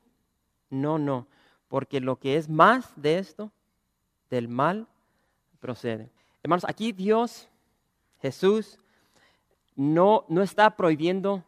no, 0.70 0.98
no, 0.98 1.28
porque 1.68 2.00
lo 2.00 2.18
que 2.18 2.38
es 2.38 2.48
más 2.48 2.94
de 2.96 3.20
esto, 3.20 3.52
del 4.30 4.48
mal, 4.48 4.88
procede. 5.60 6.10
Hermanos, 6.44 6.66
aquí 6.68 6.92
Dios, 6.92 7.50
Jesús, 8.22 8.80
no, 9.76 10.26
no 10.30 10.42
está 10.42 10.76
prohibiendo 10.76 11.44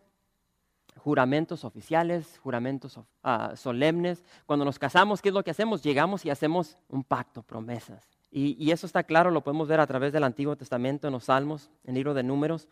juramentos 0.96 1.64
oficiales, 1.64 2.40
juramentos 2.40 2.98
uh, 2.98 3.56
solemnes. 3.56 4.24
Cuando 4.46 4.66
nos 4.66 4.80
casamos, 4.80 5.22
¿qué 5.22 5.30
es 5.30 5.36
lo 5.36 5.44
que 5.44 5.52
hacemos? 5.52 5.84
Llegamos 5.84 6.26
y 6.26 6.30
hacemos 6.30 6.78
un 6.90 7.04
pacto, 7.04 7.44
promesas. 7.44 8.17
Y, 8.30 8.58
y, 8.60 8.72
eso 8.72 8.86
está 8.86 9.04
claro, 9.04 9.32
lo 9.32 9.42
podemos 9.42 9.68
ver 9.68 9.80
a 9.80 9.88
través 9.88 10.12
del 10.12 10.24
Antiguo 10.24 10.56
Testamento, 10.56 11.08
en 11.08 11.14
los 11.14 11.26
Salmos, 11.26 11.70
en 11.84 11.92
el 11.92 11.96
libro 11.96 12.14
de 12.14 12.24
Números. 12.24 12.68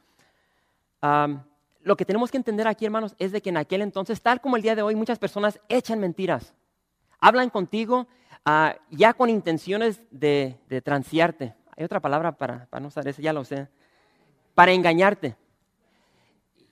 Um, 1.02 1.40
lo 1.82 1.96
que 1.96 2.04
tenemos 2.04 2.32
que 2.32 2.38
entender 2.38 2.68
aquí, 2.68 2.86
hermanos, 2.86 3.16
es 3.20 3.32
de 3.32 3.42
que 3.42 3.50
en 3.50 3.58
aquel 3.58 3.82
entonces, 3.82 4.22
tal 4.22 4.42
como 4.42 4.58
el 4.58 4.64
día 4.64 4.76
de 4.76 4.82
hoy, 4.82 4.96
muchas 4.96 5.20
personas 5.20 5.60
echan 5.70 6.00
mentiras. 6.00 6.54
Hablan 7.20 7.50
contigo 7.50 8.08
uh, 8.46 8.70
ya 8.90 9.14
con 9.14 9.30
intenciones 9.30 10.02
de, 10.12 10.60
de, 10.68 10.82
transearte. 10.82 11.56
Hay 11.78 11.84
otra 11.84 12.00
palabra 12.00 12.32
para, 12.34 12.66
para 12.66 12.82
no 12.82 12.88
usar 12.88 13.08
eso, 13.08 13.22
ya 13.22 13.34
lo 13.34 13.46
sé. 13.46 13.68
Para 14.56 14.74
engañarte. 14.74 15.38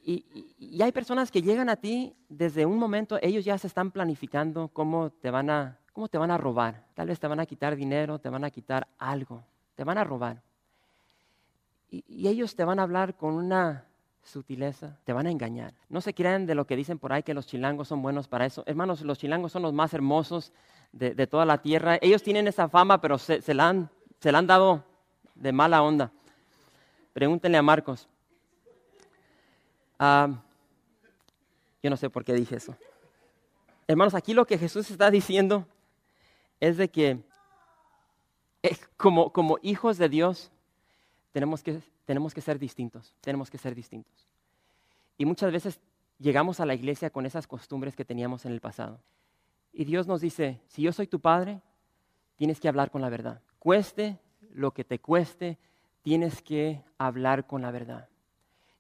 Y, 0.04 0.26
y, 0.34 0.56
y, 0.58 0.82
hay 0.82 0.92
personas 0.92 1.32
que 1.32 1.42
llegan 1.42 1.70
a 1.70 1.78
ti 1.78 2.14
desde 2.28 2.66
un 2.66 2.78
momento, 2.78 3.18
ellos 3.22 3.46
ya 3.46 3.58
se 3.58 3.68
están 3.68 3.92
planificando 3.92 4.68
cómo 4.68 5.12
te 5.12 5.32
van 5.32 5.50
a 5.50 5.80
¿Cómo 5.94 6.08
te 6.08 6.18
van 6.18 6.32
a 6.32 6.38
robar? 6.38 6.84
Tal 6.96 7.08
vez 7.08 7.20
te 7.20 7.28
van 7.28 7.40
a 7.40 7.46
quitar 7.46 7.76
dinero, 7.76 8.18
te 8.20 8.30
van 8.30 8.44
a 8.44 8.50
quitar 8.50 8.88
algo, 8.98 9.44
te 9.76 9.84
van 9.84 10.00
a 10.00 10.04
robar. 10.04 10.42
Y, 11.92 12.28
ellos 12.28 12.56
te 12.56 12.66
van 12.66 12.80
a 12.80 12.84
hablar 12.84 13.16
con 13.16 13.36
una 13.36 13.86
sutileza, 14.24 14.98
te 15.04 15.14
van 15.14 15.28
a 15.28 15.32
engañar. 15.32 15.76
No 15.90 16.02
se 16.02 16.16
crean 16.16 16.48
de 16.48 16.56
lo 16.56 16.66
que 16.66 16.76
dicen 16.76 16.98
por 16.98 17.14
ahí 17.14 17.22
que 17.22 17.36
los 17.36 17.46
chilangos 17.46 17.88
son 17.88 18.02
buenos 18.02 18.28
para 18.28 18.48
eso. 18.48 18.64
Hermanos, 18.66 19.02
los 19.02 19.20
chilangos 19.20 19.52
son 19.52 19.62
los 19.62 19.74
más 19.74 19.94
hermosos 19.94 20.52
de, 20.92 21.28
toda 21.28 21.46
la 21.46 21.60
tierra. 21.60 22.00
Ellos 22.02 22.24
tienen 22.24 22.48
esa 22.48 22.68
fama, 22.68 23.00
pero 23.00 23.20
se, 23.20 23.54
la 23.54 23.70
han, 23.70 23.90
se 24.20 24.32
la 24.32 24.40
han 24.40 24.48
dado 24.48 24.84
de 25.36 25.52
mala 25.52 25.84
onda. 25.84 26.12
Pregúntenle 27.14 27.60
a 27.60 27.62
Marcos. 27.62 28.08
Ah, 30.00 30.30
yo 31.84 31.90
no 31.92 31.98
sé 31.98 32.10
por 32.10 32.26
qué 32.26 32.34
dije 32.34 32.56
eso. 32.56 32.76
Hermanos, 33.88 34.16
aquí 34.16 34.34
lo 34.34 34.46
que 34.46 34.58
Jesús 34.58 34.90
está 34.90 35.12
diciendo 35.12 35.68
es 36.64 36.78
de 36.78 36.90
que 36.90 37.22
eh, 38.62 38.78
como, 38.96 39.60
hijos 39.62 39.98
de 39.98 40.08
Dios 40.08 40.50
tenemos 41.34 41.62
que, 41.62 41.82
tenemos 42.06 42.34
que 42.34 42.40
ser 42.40 42.58
distintos, 42.58 43.14
tenemos 43.20 43.52
que 43.52 43.58
ser 43.58 43.76
distintos. 43.76 44.30
Y 45.18 45.26
muchas 45.26 45.52
veces 45.52 45.82
llegamos 46.20 46.62
a 46.62 46.66
la 46.66 46.74
iglesia 46.74 47.10
con 47.10 47.26
esas 47.26 47.48
costumbres 47.48 47.98
que 47.98 48.06
teníamos 48.06 48.46
en 48.46 48.54
el 48.54 48.62
pasado. 48.62 49.02
Y 49.74 49.84
Dios 49.84 50.08
nos 50.08 50.22
dice, 50.22 50.62
si 50.68 50.84
yo 50.84 50.94
soy 50.94 51.06
tu 51.06 51.20
padre, 51.20 51.60
tienes 52.38 52.62
que 52.62 52.70
hablar 52.70 52.92
con 52.92 53.02
la 53.02 53.10
verdad. 53.10 53.42
Cueste 53.60 54.18
lo 54.54 54.72
que 54.72 54.86
te 54.86 55.00
cueste, 55.00 55.58
tienes 56.02 56.42
que 56.42 56.82
hablar 56.98 57.46
con 57.46 57.62
la 57.62 57.72
verdad. 57.72 58.08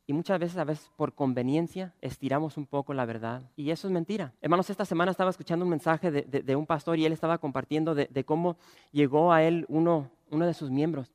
Y 0.05 0.13
muchas 0.13 0.39
veces, 0.39 0.57
a 0.57 0.65
veces 0.65 0.91
por 0.97 1.13
conveniencia, 1.13 1.93
estiramos 2.01 2.57
un 2.57 2.65
poco 2.65 2.93
la 2.93 3.05
verdad. 3.05 3.41
Y 3.55 3.71
eso 3.71 3.87
es 3.87 3.93
mentira. 3.93 4.33
Hermanos, 4.41 4.69
esta 4.69 4.83
semana 4.83 5.11
estaba 5.11 5.29
escuchando 5.29 5.63
un 5.63 5.69
mensaje 5.69 6.11
de, 6.11 6.55
un 6.55 6.65
pastor 6.65 6.99
y 6.99 7.05
él 7.05 7.13
estaba 7.13 7.37
compartiendo 7.37 7.95
de, 7.95 8.23
cómo 8.25 8.57
llegó 8.91 9.31
a 9.31 9.43
él 9.43 9.65
uno, 9.69 10.09
uno 10.29 10.45
de 10.45 10.53
sus 10.53 10.69
miembros. 10.69 11.11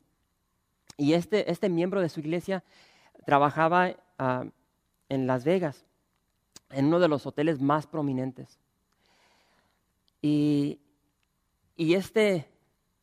Y 0.97 1.13
este, 1.13 1.51
este 1.51 1.69
miembro 1.69 2.01
de 2.01 2.09
su 2.09 2.21
iglesia 2.21 2.65
trabajaba 3.27 3.95
ah, 4.19 4.47
en 5.11 5.27
Las 5.27 5.45
Vegas, 5.45 5.85
en 6.71 6.87
uno 6.87 6.99
de 6.99 7.09
los 7.09 7.27
hoteles 7.27 7.61
más 7.61 7.87
prominentes. 7.87 8.59
Y, 10.23 10.81
y 11.77 11.95
este, 11.95 12.49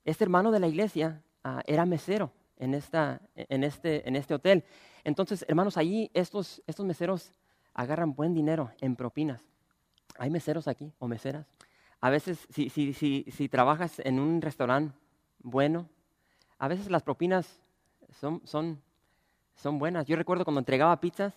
este 0.03 0.23
hermano 0.23 0.51
de 0.51 0.59
la 0.59 0.67
iglesia 0.67 1.21
ah, 1.43 1.61
era 1.67 1.85
mesero 1.85 2.31
en, 2.57 2.73
esta, 2.73 3.21
en, 3.35 3.63
este, 3.63 4.07
en 4.07 4.15
este 4.15 4.33
hotel. 4.33 4.63
Entonces, 5.05 5.45
hermanos, 5.47 5.77
allí 5.77 6.09
estos, 6.13 6.63
estos 6.65 6.85
meseros 6.85 7.31
agarran 7.75 8.15
buen 8.15 8.33
dinero 8.33 8.71
en 8.81 8.95
propinas. 8.95 9.41
Hay 10.17 10.31
meseros 10.31 10.67
aquí 10.67 10.91
o 10.97 11.07
meseras. 11.07 11.45
A 12.01 12.09
veces, 12.09 12.47
si, 12.49 12.69
si, 12.69 12.91
si, 12.93 13.25
si 13.31 13.47
trabajas 13.47 13.99
en 13.99 14.19
un 14.19 14.41
restaurante 14.41 14.97
bueno, 15.39 15.87
a 16.57 16.67
veces 16.67 16.89
las 16.89 17.03
propinas 17.03 17.61
son, 18.19 18.41
son, 18.45 18.81
son 19.53 19.77
buenas. 19.77 20.07
Yo 20.07 20.15
recuerdo 20.15 20.43
cuando 20.43 20.59
entregaba 20.59 20.99
pizzas, 20.99 21.35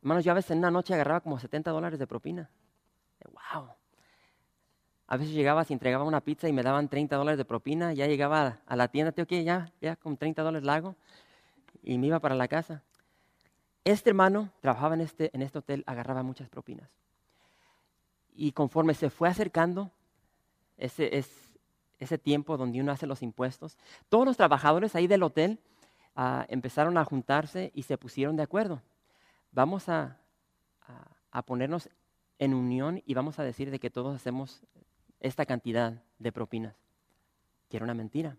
hermanos, 0.00 0.24
yo 0.24 0.30
a 0.30 0.36
veces 0.36 0.52
en 0.52 0.58
una 0.58 0.70
noche 0.70 0.94
agarraba 0.94 1.20
como 1.20 1.36
70 1.36 1.72
dólares 1.72 1.98
de 1.98 2.06
propina. 2.06 2.48
¡Wow! 3.24 3.70
A 5.08 5.16
veces 5.16 5.34
llegaba, 5.34 5.64
si 5.64 5.72
entregaba 5.72 6.04
una 6.04 6.20
pizza 6.20 6.48
y 6.48 6.52
me 6.52 6.62
daban 6.62 6.88
30 6.88 7.16
dólares 7.16 7.38
de 7.38 7.44
propina, 7.44 7.92
ya 7.92 8.06
llegaba 8.06 8.60
a 8.64 8.76
la 8.76 8.86
tienda, 8.86 9.10
tío, 9.10 9.24
ya, 9.24 9.72
ya 9.80 9.96
con 9.96 10.16
30 10.16 10.42
dólares 10.44 10.64
la 10.64 10.74
hago, 10.74 10.96
y 11.82 11.98
me 11.98 12.08
iba 12.08 12.20
para 12.20 12.34
la 12.34 12.48
casa. 12.48 12.82
Este 13.84 14.10
hermano 14.10 14.50
trabajaba 14.60 14.94
en 14.94 15.00
este, 15.00 15.30
en 15.34 15.42
este 15.42 15.58
hotel, 15.58 15.84
agarraba 15.86 16.22
muchas 16.22 16.48
propinas. 16.48 16.90
Y 18.34 18.52
conforme 18.52 18.94
se 18.94 19.10
fue 19.10 19.28
acercando 19.28 19.90
ese, 20.76 21.24
ese 21.98 22.18
tiempo 22.18 22.56
donde 22.56 22.80
uno 22.80 22.92
hace 22.92 23.06
los 23.06 23.22
impuestos, 23.22 23.78
todos 24.08 24.24
los 24.24 24.36
trabajadores 24.36 24.94
ahí 24.94 25.06
del 25.06 25.22
hotel 25.22 25.58
ah, 26.14 26.46
empezaron 26.48 26.98
a 26.98 27.04
juntarse 27.04 27.72
y 27.74 27.82
se 27.82 27.98
pusieron 27.98 28.36
de 28.36 28.42
acuerdo. 28.42 28.82
Vamos 29.52 29.88
a, 29.88 30.18
a 31.32 31.42
ponernos 31.42 31.88
en 32.38 32.54
unión 32.54 33.02
y 33.04 33.14
vamos 33.14 33.38
a 33.38 33.42
decir 33.42 33.70
de 33.70 33.78
que 33.78 33.90
todos 33.90 34.14
hacemos 34.14 34.62
esta 35.20 35.44
cantidad 35.44 36.02
de 36.18 36.32
propinas, 36.32 36.74
que 37.68 37.76
era 37.76 37.84
una 37.84 37.94
mentira. 37.94 38.36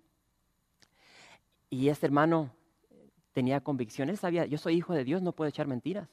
Y 1.69 1.89
este 1.89 2.07
hermano 2.07 2.51
tenía 3.33 3.61
convicción, 3.61 4.09
él 4.09 4.17
sabía, 4.17 4.45
yo 4.45 4.57
soy 4.57 4.75
hijo 4.75 4.93
de 4.93 5.03
Dios, 5.03 5.21
no 5.21 5.31
puedo 5.31 5.49
echar 5.49 5.67
mentiras. 5.67 6.09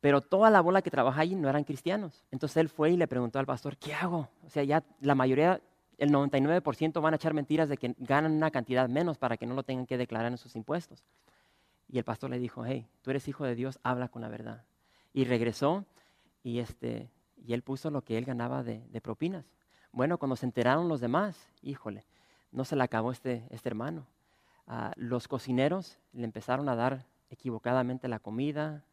Pero 0.00 0.20
toda 0.20 0.50
la 0.50 0.60
bola 0.60 0.82
que 0.82 0.90
trabaja 0.90 1.22
ahí 1.22 1.34
no 1.34 1.48
eran 1.48 1.64
cristianos. 1.64 2.22
Entonces 2.30 2.58
él 2.58 2.68
fue 2.68 2.90
y 2.90 2.96
le 2.96 3.08
preguntó 3.08 3.38
al 3.38 3.46
pastor, 3.46 3.76
¿qué 3.76 3.94
hago? 3.94 4.28
O 4.44 4.50
sea, 4.50 4.62
ya 4.62 4.84
la 5.00 5.14
mayoría, 5.14 5.60
el 5.96 6.10
99% 6.10 7.00
van 7.00 7.14
a 7.14 7.16
echar 7.16 7.32
mentiras 7.32 7.68
de 7.68 7.78
que 7.78 7.94
ganan 7.98 8.32
una 8.32 8.50
cantidad 8.50 8.88
menos 8.88 9.16
para 9.16 9.36
que 9.36 9.46
no 9.46 9.54
lo 9.54 9.62
tengan 9.62 9.86
que 9.86 9.96
declarar 9.96 10.30
en 10.30 10.38
sus 10.38 10.56
impuestos. 10.56 11.04
Y 11.88 11.98
el 11.98 12.04
pastor 12.04 12.30
le 12.30 12.38
dijo, 12.38 12.64
hey, 12.66 12.86
tú 13.02 13.10
eres 13.10 13.26
hijo 13.28 13.44
de 13.44 13.54
Dios, 13.54 13.78
habla 13.82 14.08
con 14.08 14.20
la 14.20 14.28
verdad. 14.28 14.64
Y 15.12 15.24
regresó 15.24 15.86
y, 16.42 16.58
este, 16.58 17.08
y 17.36 17.54
él 17.54 17.62
puso 17.62 17.90
lo 17.90 18.02
que 18.02 18.18
él 18.18 18.24
ganaba 18.24 18.62
de 18.62 19.00
propinas. 19.00 19.46
Bueno, 19.94 20.18
cuando 20.18 20.34
se 20.34 20.44
enteraron 20.44 20.88
los 20.88 21.00
demás, 21.00 21.48
híjole, 21.62 22.04
no 22.50 22.64
se 22.64 22.74
le 22.74 22.82
acabó 22.82 23.12
este, 23.12 23.44
este 23.50 23.68
hermano. 23.68 24.06
Los 24.96 25.28
cocineros 25.28 25.98
le 26.12 26.24
empezaron 26.24 26.68
a 26.68 26.76
dar 26.76 27.06
equivocadamente 27.30 28.08
la 28.08 28.18
comida, 28.18 28.84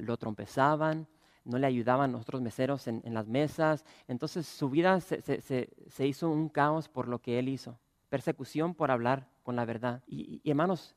lo 0.00 0.16
trompezaban, 0.16 1.06
no 1.44 1.58
le 1.58 1.66
ayudaban 1.66 2.12
los 2.12 2.22
otros 2.22 2.40
meseros 2.40 2.86
en, 2.86 3.02
las 3.14 3.26
mesas. 3.26 3.84
Entonces 4.08 4.46
su 4.46 4.70
vida 4.70 5.00
se, 5.00 5.68
hizo 5.98 6.30
un 6.30 6.48
caos 6.48 6.88
por 6.88 7.08
lo 7.08 7.20
que 7.20 7.38
él 7.38 7.48
hizo. 7.48 7.78
Persecución 8.08 8.74
por 8.74 8.90
hablar 8.90 9.28
con 9.42 9.56
la 9.56 9.64
verdad. 9.64 10.02
Y, 10.06 10.40
hermanos, 10.48 10.94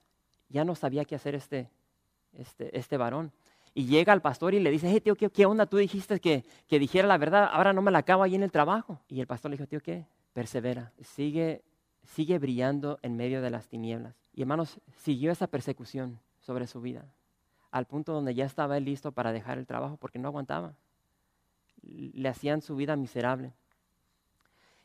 ya 0.49 0.65
no 0.65 0.75
sabía 0.75 1.05
qué 1.05 1.15
hacer 1.15 1.35
este, 1.35 1.69
este, 2.33 2.77
este 2.77 2.97
varón. 2.97 3.31
Y 3.73 3.87
llega 3.87 4.13
al 4.13 4.21
pastor 4.21 4.53
y 4.53 4.59
le 4.59 4.71
dice, 4.71 4.89
hey 4.89 5.01
tío, 5.01 5.15
¿qué, 5.15 5.45
onda? 5.45 5.65
Tú 5.65 5.77
dijiste 5.77 6.19
que, 6.19 6.45
que, 6.67 6.79
dijera 6.79 7.07
la 7.07 7.17
verdad, 7.17 7.49
ahora 7.51 7.73
no 7.73 7.81
me 7.81 7.91
la 7.91 7.99
acabo 7.99 8.23
ahí 8.23 8.35
en 8.35 8.43
el 8.43 8.51
trabajo. 8.51 9.01
Y 9.09 9.19
el 9.19 9.27
pastor 9.27 9.51
le 9.51 9.57
dijo, 9.57 9.67
tío, 9.67 9.81
¿qué? 9.81 10.05
Persevera, 10.33 10.93
sigue, 11.01 11.63
sigue 12.05 12.39
brillando 12.39 12.99
en 13.01 13.17
medio 13.17 13.41
de 13.41 13.49
las 13.49 13.67
tinieblas. 13.67 14.15
Y 14.33 14.41
hermanos, 14.41 14.79
siguió 14.97 15.31
esa 15.31 15.47
persecución 15.47 16.19
sobre 16.39 16.67
su 16.67 16.81
vida, 16.81 17.05
al 17.71 17.85
punto 17.85 18.13
donde 18.13 18.35
ya 18.35 18.45
estaba 18.45 18.77
él 18.77 18.85
listo 18.85 19.11
para 19.11 19.31
dejar 19.31 19.57
el 19.57 19.65
trabajo 19.65 19.97
porque 19.97 20.19
no 20.19 20.27
aguantaba. 20.27 20.73
Le 21.81 22.27
hacían 22.29 22.61
su 22.61 22.75
vida 22.75 22.95
miserable. 22.95 23.53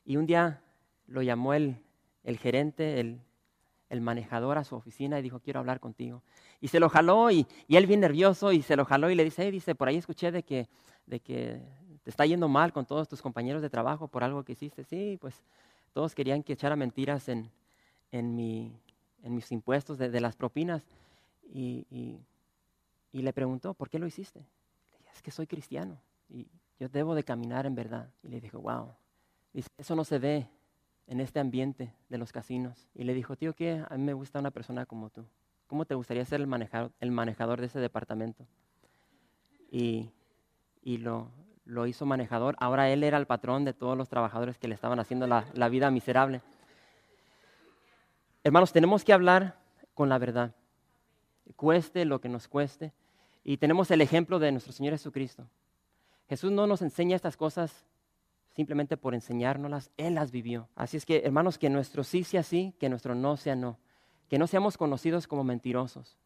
Y 0.04 0.16
un 0.16 0.26
día 0.26 0.62
lo 1.06 1.22
llamó 1.22 1.54
el, 1.54 1.76
el 2.24 2.38
gerente, 2.38 3.00
el, 3.00 3.20
el 3.90 4.00
manejador 4.00 4.56
a 4.56 4.64
su 4.64 4.76
oficina 4.76 5.18
y 5.18 5.22
dijo, 5.22 5.40
quiero 5.40 5.60
hablar 5.60 5.80
contigo. 5.80 6.22
Y 6.60 6.68
se 6.68 6.80
lo 6.80 6.88
jaló 6.88 7.30
y, 7.30 7.46
él 7.68 7.86
bien 7.86 8.00
nervioso 8.00 8.52
y 8.52 8.62
se 8.62 8.76
lo 8.76 8.84
jaló 8.84 9.10
y 9.10 9.14
le 9.14 9.24
dice, 9.24 9.50
dice, 9.50 9.74
por 9.74 9.88
ahí 9.88 9.96
escuché 9.96 10.30
de 10.30 10.44
que, 10.44 10.68
de 11.06 11.20
que 11.20 11.60
te 12.02 12.10
está 12.10 12.24
yendo 12.24 12.48
mal 12.48 12.72
con 12.72 12.86
todos 12.86 13.08
tus 13.08 13.20
compañeros 13.20 13.60
de 13.62 13.68
trabajo 13.68 14.08
por 14.08 14.22
algo 14.22 14.44
que 14.44 14.52
hiciste. 14.52 14.84
Sí, 14.84 15.18
pues 15.20 15.42
todos 15.92 16.14
querían 16.14 16.42
que 16.42 16.52
echara 16.52 16.76
mentiras 16.76 17.28
en, 17.28 17.50
en, 18.12 18.34
mi, 18.34 18.80
en 19.22 19.34
mis 19.34 19.50
impuestos 19.52 19.98
de, 19.98 20.20
las 20.20 20.36
propinas. 20.36 20.82
Y, 21.52 21.86
y, 21.90 23.22
le 23.22 23.32
preguntó, 23.32 23.74
¿por 23.74 23.90
qué 23.90 23.98
lo 23.98 24.06
hiciste? 24.06 24.40
Le 24.40 24.98
dije, 24.98 25.10
es 25.14 25.22
que 25.22 25.30
soy 25.30 25.46
cristiano 25.46 26.00
y 26.28 26.46
yo 26.78 26.88
debo 26.88 27.14
de 27.14 27.24
caminar 27.24 27.66
en 27.66 27.74
verdad. 27.74 28.08
Y 28.22 28.28
le 28.28 28.40
dijo, 28.40 28.60
wow, 28.60 28.94
dice, 29.52 29.68
eso 29.76 29.96
no 29.96 30.04
se 30.04 30.18
ve 30.18 30.48
en 31.06 31.20
este 31.20 31.40
ambiente 31.40 31.92
de 32.08 32.18
los 32.18 32.32
casinos. 32.32 32.88
Y 32.94 33.04
le 33.04 33.14
dijo, 33.14 33.36
tío, 33.36 33.54
que 33.54 33.84
a 33.88 33.96
mí 33.96 34.04
me 34.04 34.14
gusta 34.14 34.38
una 34.38 34.52
persona 34.52 34.86
como 34.86 35.10
tú. 35.10 35.26
¿Cómo 35.66 35.84
te 35.84 35.94
gustaría 35.94 36.24
ser 36.24 36.40
el 36.40 36.46
manejador, 36.46 36.92
el 37.00 37.10
manejador 37.10 37.60
de 37.60 37.66
ese 37.66 37.80
departamento? 37.80 38.46
Y, 39.70 40.10
y 40.82 40.98
lo, 40.98 41.30
lo, 41.70 41.86
hizo 41.86 42.06
manejador. 42.06 42.56
Ahora 42.58 42.90
él 42.90 43.04
era 43.04 43.18
el 43.18 43.26
patrón 43.26 43.64
de 43.64 43.72
todos 43.72 43.96
los 43.96 44.08
trabajadores 44.08 44.58
que 44.58 44.68
le 44.68 44.74
estaban 44.74 45.00
haciendo 45.00 45.26
la, 45.26 45.68
vida 45.68 45.90
miserable. 45.90 46.42
Hermanos, 48.44 48.72
tenemos 48.72 49.04
que 49.04 49.12
hablar 49.12 49.56
con 49.94 50.08
la 50.08 50.18
verdad. 50.18 50.54
Cueste 51.56 52.04
lo 52.04 52.20
que 52.20 52.28
nos 52.28 52.48
cueste. 52.48 52.92
Y 53.44 53.56
tenemos 53.56 53.90
el 53.90 54.00
ejemplo 54.00 54.38
de 54.38 54.52
nuestro 54.52 54.72
Señor 54.72 54.94
Jesucristo. 54.94 55.46
Jesús 56.28 56.52
no 56.52 56.66
nos 56.66 56.82
enseña 56.82 57.16
estas 57.16 57.36
cosas 57.36 57.84
simplemente 58.54 58.96
por 58.96 59.14
enseñárnoslas, 59.14 59.90
Él 59.96 60.14
las 60.16 60.30
vivió. 60.30 60.68
Así 60.74 60.96
es 60.96 61.06
que, 61.06 61.22
hermanos, 61.24 61.58
que 61.58 61.70
nuestro 61.70 62.04
sí 62.04 62.24
sea 62.24 62.42
sí, 62.42 62.74
que 62.78 62.88
nuestro 62.88 63.14
no 63.14 63.36
sea 63.36 63.56
no. 63.56 63.78
Que 64.28 64.38
no 64.38 64.46
seamos 64.46 64.76
conocidos 64.76 65.26
como 65.26 65.44
mentirosos, 65.44 66.18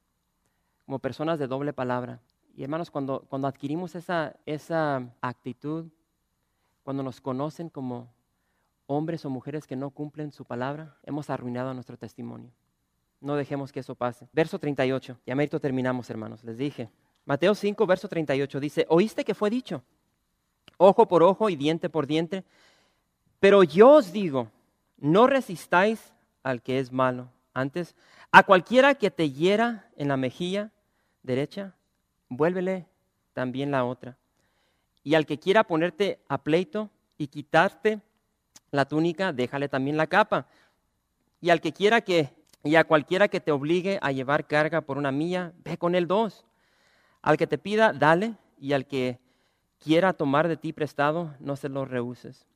como 0.85 0.99
personas 0.99 1.39
de 1.39 1.47
doble 1.47 1.73
palabra. 1.73 2.21
Y 2.57 2.63
hermanos, 2.63 2.91
cuando, 2.91 3.25
cuando 3.29 3.49
adquirimos 3.49 3.95
esa, 3.95 4.37
esa 4.47 5.09
actitud, 5.21 5.87
cuando 6.83 7.03
nos 7.03 7.21
conocen 7.21 7.69
como 7.69 8.13
hombres 8.87 9.25
o 9.25 9.31
mujeres 9.31 9.67
que 9.67 9.77
no 9.77 9.91
cumplen 9.91 10.33
su 10.33 10.45
palabra, 10.45 10.97
hemos 11.03 11.31
arruinado 11.31 11.75
nuestro 11.75 11.97
testimonio. 11.97 12.51
No 13.21 13.37
dejemos 13.37 13.73
que 13.73 13.81
eso 13.81 13.95
pase. 13.95 14.29
Verso 14.33 14.59
38. 14.59 15.19
Ya 15.27 15.35
mérito 15.35 15.59
terminamos, 15.59 16.11
hermanos. 16.11 16.45
Les 16.45 16.59
dije. 16.59 16.91
Mateo 17.25 17.55
5, 17.55 17.87
verso 17.87 18.07
38 18.07 18.61
dice, 18.61 18.87
¿oíste 18.89 19.25
que 19.25 19.35
fue 19.35 19.49
dicho? 19.49 19.83
ojo 20.77 21.07
por 21.07 21.23
ojo 21.23 21.49
y 21.51 21.57
diente 21.57 21.89
por 21.89 22.07
diente. 22.07 22.45
Pero 23.41 23.63
yo 23.63 23.93
os 23.93 24.13
digo, 24.13 24.49
no 24.97 25.27
resistáis 25.27 26.13
al 26.43 26.63
que 26.63 26.79
es 26.79 26.93
malo. 26.93 27.31
Antes, 27.53 27.95
a 28.33 28.43
cualquiera 28.43 28.95
que 28.95 29.11
te 29.11 29.31
hiera 29.31 29.89
en 29.97 30.09
la 30.09 30.17
mejilla, 30.17 30.73
derecha, 31.23 31.75
vuélvele 32.29 32.87
también 33.33 33.71
la 33.71 33.85
otra. 33.85 34.17
Y 35.03 35.15
al 35.15 35.27
que 35.27 35.39
quiera 35.39 35.65
ponerte 35.65 36.21
a 36.29 36.43
pleito 36.43 36.91
y 37.19 37.27
quitarte 37.27 38.01
la 38.71 38.87
túnica, 38.87 39.33
déjale 39.33 39.69
también 39.69 39.97
la 39.97 40.07
capa. 40.07 40.47
Y 41.41 41.51
al 41.51 41.61
que 41.61 41.73
quiera 41.73 42.01
que, 42.01 42.31
y 42.63 42.77
a 42.77 42.85
cualquiera 42.85 43.29
que 43.29 43.41
te 43.41 43.53
obligue 43.53 43.99
a 44.03 44.13
llevar 44.13 44.47
carga 44.47 44.81
por 44.81 44.99
una 44.99 45.13
milla, 45.13 45.53
ve 45.65 45.77
con 45.77 45.95
él 45.95 46.07
dos. 46.07 46.45
Al 47.23 47.37
que 47.37 47.47
te 47.47 47.59
pida, 47.59 47.93
dale, 47.93 48.35
y 48.59 48.73
al 48.73 48.87
que 48.87 49.19
quiera 49.79 50.15
tomar 50.15 50.49
de 50.49 50.57
ti 50.57 50.73
prestado, 50.73 51.35
no 51.41 51.57
se 51.57 51.69
lo 51.69 51.85
rehuses. 51.85 52.47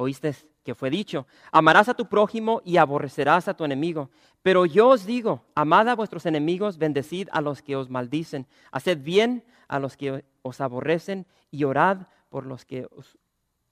Oíste 0.00 0.32
que 0.62 0.76
fue 0.76 0.90
dicho, 0.90 1.26
amarás 1.50 1.88
a 1.88 1.94
tu 1.94 2.08
prójimo 2.08 2.62
y 2.64 2.76
aborrecerás 2.76 3.48
a 3.48 3.54
tu 3.54 3.64
enemigo. 3.64 4.10
Pero 4.42 4.64
yo 4.64 4.90
os 4.90 5.04
digo, 5.04 5.42
amad 5.56 5.88
a 5.88 5.96
vuestros 5.96 6.24
enemigos, 6.24 6.78
bendecid 6.78 7.28
a 7.32 7.40
los 7.40 7.62
que 7.62 7.74
os 7.74 7.90
maldicen, 7.90 8.46
haced 8.70 8.98
bien 8.98 9.44
a 9.66 9.80
los 9.80 9.96
que 9.96 10.24
os 10.42 10.60
aborrecen 10.60 11.26
y 11.50 11.64
orad 11.64 12.06
por 12.28 12.46
los 12.46 12.64
que 12.64 12.86
os 12.94 13.18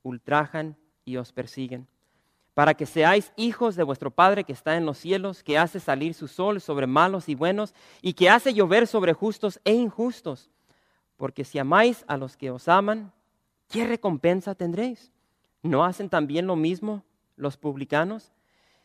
ultrajan 0.03 0.77
y 1.05 1.17
os 1.17 1.33
persiguen, 1.33 1.87
para 2.55 2.75
que 2.75 2.87
seáis 2.87 3.33
hijos 3.37 3.77
de 3.77 3.85
vuestro 3.85 4.11
Padre 4.11 4.43
que 4.43 4.53
está 4.53 4.77
en 4.77 4.85
los 4.85 4.99
cielos, 4.99 5.45
que 5.45 5.59
hace 5.59 5.79
salir 5.79 6.13
su 6.13 6.27
sol 6.27 6.61
sobre 6.61 6.89
malos 6.89 7.29
y 7.29 7.37
buenos, 7.37 7.73
y 8.03 8.15
que 8.15 8.31
hace 8.31 8.53
llover 8.53 8.89
sobre 8.89 9.13
justos 9.13 9.61
e 9.65 9.75
injustos. 9.75 10.51
Porque 11.17 11.45
si 11.45 11.61
amáis 11.61 12.05
a 12.09 12.17
los 12.17 12.37
que 12.37 12.51
os 12.51 12.67
aman, 12.67 13.13
¿qué 13.69 13.87
recompensa 13.87 14.57
tendréis? 14.57 15.13
¿No 15.63 15.85
hacen 15.85 16.09
también 16.09 16.47
lo 16.47 16.57
mismo 16.57 17.03
los 17.37 17.57
publicanos? 17.57 18.33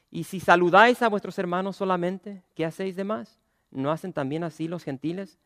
Y 0.10 0.26
si 0.26 0.40
saludáis 0.40 1.02
a 1.02 1.10
vuestros 1.10 1.38
hermanos 1.40 1.78
solamente, 1.78 2.44
¿qué 2.56 2.66
hacéis 2.66 2.96
de 2.96 3.04
más? 3.04 3.40
¿No 3.70 3.92
hacen 3.92 4.12
también 4.12 4.44
así 4.44 4.68
los 4.68 4.84
gentiles? 4.84 5.40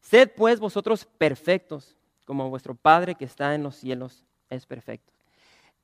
Sed 0.00 0.30
pues 0.36 0.60
vosotros 0.60 1.04
perfectos, 1.04 1.96
como 2.24 2.48
vuestro 2.50 2.74
Padre 2.74 3.14
que 3.14 3.24
está 3.24 3.54
en 3.54 3.62
los 3.62 3.76
cielos 3.76 4.24
es 4.48 4.66
perfecto. 4.66 5.12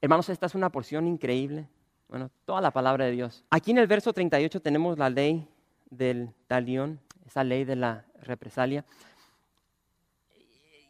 Hermanos, 0.01 0.29
esta 0.29 0.47
es 0.47 0.55
una 0.55 0.71
porción 0.71 1.07
increíble. 1.09 1.69
Bueno, 2.09 2.31
toda 2.45 2.61
la 2.61 2.71
palabra 2.71 3.05
de 3.05 3.11
Dios. 3.13 3.45
Aquí 3.51 3.73
en 3.73 3.79
el 3.79 3.87
verso 3.87 4.13
38 4.13 4.61
tenemos 4.61 4.99
la 4.99 5.11
ley 5.11 5.49
del 5.91 6.33
talión, 6.47 7.01
esa 7.27 7.45
ley 7.45 7.65
de 7.65 7.77
la 7.77 8.05
represalia. 8.23 8.85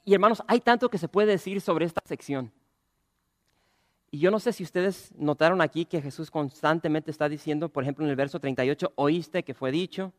Y 0.04 0.14
hermanos, 0.14 0.42
hay 0.46 0.60
tanto 0.60 0.90
que 0.90 0.98
se 0.98 1.08
puede 1.08 1.28
decir 1.28 1.60
sobre 1.60 1.86
esta 1.86 2.00
sección. 2.04 2.52
Y 4.10 4.18
yo 4.20 4.30
no 4.30 4.40
sé 4.40 4.52
si 4.52 4.62
ustedes 4.62 5.12
notaron 5.16 5.60
aquí 5.60 5.84
que 5.84 6.00
Jesús 6.00 6.30
constantemente 6.30 7.10
está 7.10 7.28
diciendo, 7.28 7.68
por 7.68 7.82
ejemplo, 7.82 8.04
en 8.04 8.10
el 8.10 8.16
verso 8.16 8.40
38, 8.40 8.92
oíste 8.94 9.42
que 9.42 9.54
fue 9.54 9.70
dicho. 9.70 10.12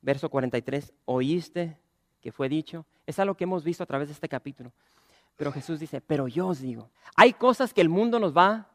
Verso 0.00 0.30
43, 0.30 0.92
oíste 1.04 1.78
que 2.20 2.32
fue 2.32 2.48
dicho. 2.48 2.86
Es 3.06 3.18
algo 3.18 3.34
que 3.34 3.44
hemos 3.44 3.64
visto 3.64 3.82
a 3.82 3.86
través 3.86 4.08
de 4.08 4.14
este 4.14 4.28
capítulo. 4.28 4.72
Pero 5.36 5.52
Jesús 5.52 5.80
dice, 5.80 6.00
pero 6.00 6.28
yo 6.28 6.48
os 6.48 6.60
digo, 6.60 6.88
hay 7.14 7.32
cosas 7.34 7.74
que 7.74 7.82
el 7.82 7.88
mundo 7.88 8.18
nos 8.18 8.34
va 8.36 8.68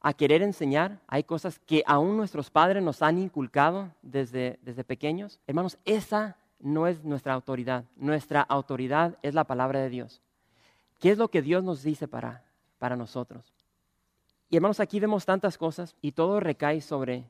a 0.00 0.12
querer 0.14 0.42
enseñar, 0.42 1.00
hay 1.06 1.24
cosas 1.24 1.58
que 1.60 1.82
aún 1.86 2.16
nuestros 2.16 2.50
padres 2.50 2.82
nos 2.82 3.02
han 3.02 3.18
inculcado 3.18 3.92
desde, 4.02 4.58
desde 4.62 4.84
pequeños. 4.84 5.40
Hermanos, 5.46 5.78
esa 5.84 6.36
no 6.58 6.86
es 6.86 7.04
nuestra 7.04 7.34
autoridad. 7.34 7.84
Nuestra 7.96 8.40
autoridad 8.42 9.16
es 9.22 9.34
la 9.34 9.44
palabra 9.44 9.80
de 9.80 9.90
Dios. 9.90 10.22
¿Qué 10.98 11.10
es 11.10 11.18
lo 11.18 11.28
que 11.28 11.42
Dios 11.42 11.62
nos 11.62 11.82
dice 11.82 12.08
para, 12.08 12.44
para 12.78 12.96
nosotros? 12.96 13.55
Y 14.48 14.56
hermanos, 14.56 14.80
aquí 14.80 15.00
vemos 15.00 15.24
tantas 15.24 15.58
cosas 15.58 15.96
y 16.00 16.12
todo 16.12 16.40
recae 16.40 16.80
sobre, 16.80 17.24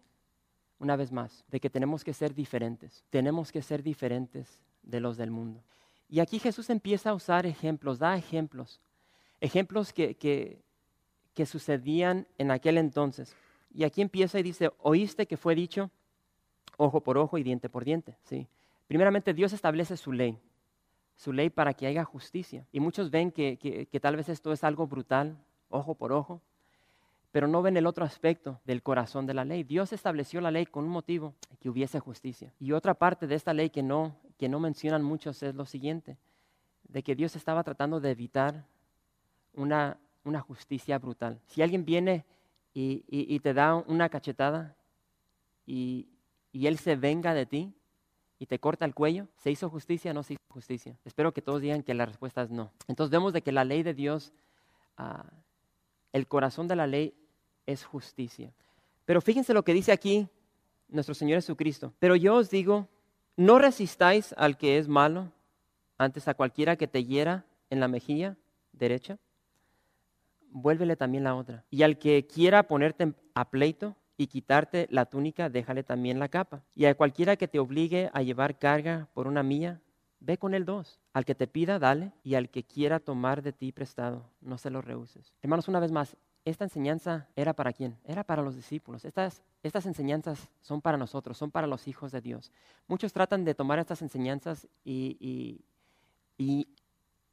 una 0.79 0.97
vez 0.97 1.13
más, 1.13 1.45
de 1.49 1.61
que 1.61 1.71
tenemos 1.71 2.05
que 2.05 2.13
ser 2.13 2.35
diferentes. 2.35 3.05
Tenemos 3.11 3.51
que 3.53 3.63
ser 3.63 3.83
diferentes 3.83 4.61
de 4.83 5.01
los 5.01 5.17
del 5.17 5.31
mundo. 5.31 5.63
Y 6.09 6.21
aquí 6.21 6.39
Jesús 6.39 6.71
empieza 6.71 7.11
a 7.11 7.15
usar 7.15 7.47
ejemplos, 7.47 7.99
da 7.99 8.17
ejemplos, 8.17 8.81
ejemplos 9.41 9.93
que, 9.93 10.15
que, 10.15 11.47
sucedían 11.47 12.27
en 12.39 12.51
aquel 12.51 12.79
entonces. 12.79 13.35
Y 13.75 13.85
aquí 13.85 14.01
empieza 14.03 14.39
y 14.39 14.43
dice, 14.43 14.71
oíste 14.79 15.27
que 15.27 15.37
fue 15.37 15.55
dicho 15.55 15.91
ojo 16.77 17.01
por 17.01 17.19
ojo 17.19 17.39
y 17.39 17.43
diente 17.43 17.69
por 17.69 17.85
diente. 17.85 18.17
¿sí? 18.25 18.47
Primeramente 18.87 19.35
Dios 19.35 19.53
establece 19.53 19.97
su 19.97 20.13
ley, 20.13 20.39
su 21.17 21.33
ley 21.33 21.51
para 21.51 21.75
que 21.75 21.87
haya 21.87 22.05
justicia. 22.05 22.67
Y 22.73 22.81
muchos 22.81 23.11
ven 23.11 23.33
que, 23.33 23.59
que, 23.59 24.01
tal 24.01 24.17
vez 24.17 24.29
esto 24.29 24.53
es 24.53 24.65
algo 24.65 24.87
brutal, 24.87 25.37
ojo 25.69 25.95
por 25.95 26.13
ojo, 26.13 26.41
pero 27.37 27.49
no 27.49 27.61
ven 27.61 27.77
el 27.77 27.85
otro 27.85 28.03
aspecto 28.03 28.63
del 28.65 28.83
corazón 28.83 29.27
de 29.27 29.35
la 29.35 29.45
ley. 29.45 29.63
Dios 29.63 29.93
estableció 29.93 30.41
la 30.41 30.51
ley 30.51 30.65
con 30.65 30.85
un 30.85 30.91
motivo, 30.91 31.35
que 31.61 31.69
hubiese 31.69 32.01
justicia. 32.01 32.51
Y 32.59 32.73
otra 32.73 32.95
parte 32.95 33.27
de 33.27 33.35
esta 33.35 33.53
ley 33.53 33.69
que 33.69 33.83
no, 33.83 34.17
que 34.39 34.49
no 34.49 34.59
mencionan 34.59 35.03
muchos 35.03 35.43
es 35.43 35.55
lo 35.55 35.67
siguiente, 35.67 36.17
de 36.89 37.03
que 37.03 37.15
Dios 37.15 37.37
estaba 37.37 37.63
tratando 37.63 38.01
de 38.01 38.11
evitar 38.11 38.65
una, 39.53 39.99
una 40.25 40.41
justicia 40.41 40.99
brutal. 40.99 41.39
Si 41.45 41.61
alguien 41.61 41.85
viene 41.85 42.25
y, 42.73 43.05
y, 43.07 43.39
te 43.41 43.53
da 43.53 43.75
una 43.87 44.09
cachetada 44.09 44.75
y, 45.67 46.09
y 46.53 46.69
él 46.69 46.79
se 46.79 46.97
venga 46.97 47.35
de 47.35 47.45
ti, 47.45 47.75
y 48.39 48.47
te 48.47 48.59
corta 48.59 48.87
el 48.87 48.95
cuello, 48.95 49.29
¿se 49.37 49.51
hizo 49.51 49.69
justicia 49.69 50.13
o 50.13 50.15
no 50.15 50.23
se 50.23 50.33
hizo 50.33 50.43
justicia? 50.49 50.97
Espero 51.05 51.35
que 51.35 51.43
todos 51.43 51.61
digan 51.61 51.83
que 51.83 51.93
la 51.93 52.07
respuesta 52.07 52.41
es 52.41 52.51
no. 52.51 52.73
Entonces 52.89 53.11
vemos 53.11 53.35
de 53.35 53.43
que 53.43 53.53
la 53.53 53.65
ley 53.65 53.83
de 53.83 53.93
Dios 53.93 54.33
uh, 54.99 55.23
el 56.17 56.27
corazón 56.27 56.67
de 56.67 56.77
la 56.77 56.87
ley 56.87 57.15
es 57.67 57.85
justicia. 57.85 58.53
Pero 59.05 59.21
fíjense 59.21 59.55
lo 59.55 59.65
que 59.65 59.75
dice 59.75 59.93
aquí 59.93 60.29
nuestro 60.89 61.15
Señor 61.15 61.39
Jesucristo. 61.39 61.93
Pero 61.99 62.17
yo 62.17 62.37
os 62.37 62.51
digo, 62.51 62.89
no 63.37 63.59
resistáis 63.59 64.35
al 64.37 64.57
que 64.57 64.79
es 64.79 64.89
malo, 64.89 65.33
antes 65.99 66.29
a 66.29 66.35
cualquiera 66.35 66.77
que 66.77 66.89
te 66.89 67.05
hiera 67.05 67.45
en 67.71 67.81
la 67.81 67.89
mejilla 67.89 68.37
derecha, 68.73 69.19
vuélvele 70.51 70.97
también 70.97 71.25
la 71.25 71.35
otra. 71.35 71.65
Y 71.71 71.83
al 71.83 71.99
que 71.99 72.27
quiera 72.27 72.65
ponerte 72.65 73.15
a 73.35 73.51
pleito 73.51 73.97
y 74.17 74.27
quitarte 74.29 74.87
la 74.91 75.07
túnica, 75.07 75.49
déjale 75.49 75.83
también 75.83 76.19
la 76.19 76.29
capa. 76.29 76.63
Y 76.75 76.87
a 76.87 76.95
cualquiera 76.95 77.37
que 77.37 77.49
te 77.49 77.59
obligue 77.59 78.11
a 78.13 78.23
llevar 78.23 78.59
carga 78.59 79.09
por 79.13 79.27
una 79.27 79.43
milla, 79.43 79.81
ve 80.21 80.39
con 80.39 80.55
el 80.55 80.65
dos. 80.65 80.99
Al 81.13 81.25
que 81.25 81.35
te 81.35 81.47
pida, 81.47 81.79
dale, 81.79 82.13
y 82.23 82.35
al 82.35 82.49
que 82.49 82.65
quiera 82.65 83.01
tomar 83.01 83.43
de 83.43 83.53
ti 83.53 83.73
prestado, 83.73 84.25
no 84.41 84.59
se 84.59 84.71
lo 84.71 84.81
rehuses. 84.81 85.35
Hermanos, 85.43 85.69
una 85.69 85.81
vez 85.81 85.93
más, 85.93 86.17
esta 86.47 86.63
enseñanza 86.63 87.27
era 87.35 87.55
para 87.55 87.73
quién? 87.73 87.99
Era 88.05 88.23
para 88.23 88.41
los 88.41 88.55
discípulos. 88.55 89.05
Estas, 89.05 89.43
enseñanzas 89.85 90.49
son 90.61 90.81
para 90.81 90.97
nosotros, 90.97 91.37
son 91.37 91.51
para 91.51 91.67
los 91.67 91.89
hijos 91.89 92.13
de 92.13 92.21
Dios. 92.21 92.53
Muchos 92.87 93.13
tratan 93.13 93.45
de 93.45 93.57
tomar 93.57 93.81
estas 93.81 94.01
enseñanzas 94.01 94.69
y, 94.85 95.61
y, 96.39 96.69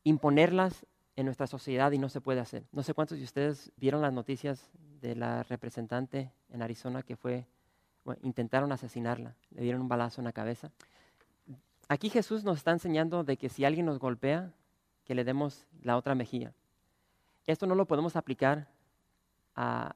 imponerlas 0.03 0.87
en 1.15 1.25
nuestra 1.25 1.45
sociedad 1.45 1.91
y 1.91 1.99
no 1.99 2.09
se 2.09 2.21
puede 2.21 2.39
hacer. 2.39 2.63
No 2.71 2.81
sé 2.81 2.95
cuántos 2.95 3.19
de 3.19 3.23
ustedes 3.23 3.71
vieron 3.77 4.01
las 4.01 4.11
noticias 4.11 4.71
de 4.99 5.15
la 5.15 5.43
representante 5.43 6.31
en 6.49 6.63
Arizona 6.63 7.03
que 7.03 7.15
fue, 7.15 7.45
intentaron 8.23 8.71
asesinarla, 8.71 9.35
le 9.51 9.61
dieron 9.61 9.81
un 9.81 9.87
balazo 9.87 10.21
en 10.21 10.25
la 10.25 10.33
cabeza. 10.33 10.71
Aquí 11.87 12.09
Jesús 12.09 12.43
nos 12.43 12.57
está 12.57 12.71
enseñando 12.71 13.23
de 13.23 13.37
que 13.37 13.49
si 13.49 13.63
alguien 13.63 13.85
nos 13.85 13.99
golpea, 13.99 14.51
que 15.05 15.13
le 15.13 15.23
demos 15.23 15.67
la 15.83 15.97
otra 15.97 16.15
mejilla. 16.15 16.51
Esto 17.45 17.67
no 17.67 17.75
lo 17.75 17.85
podemos 17.85 18.15
aplicar 18.15 18.72
a, 19.55 19.95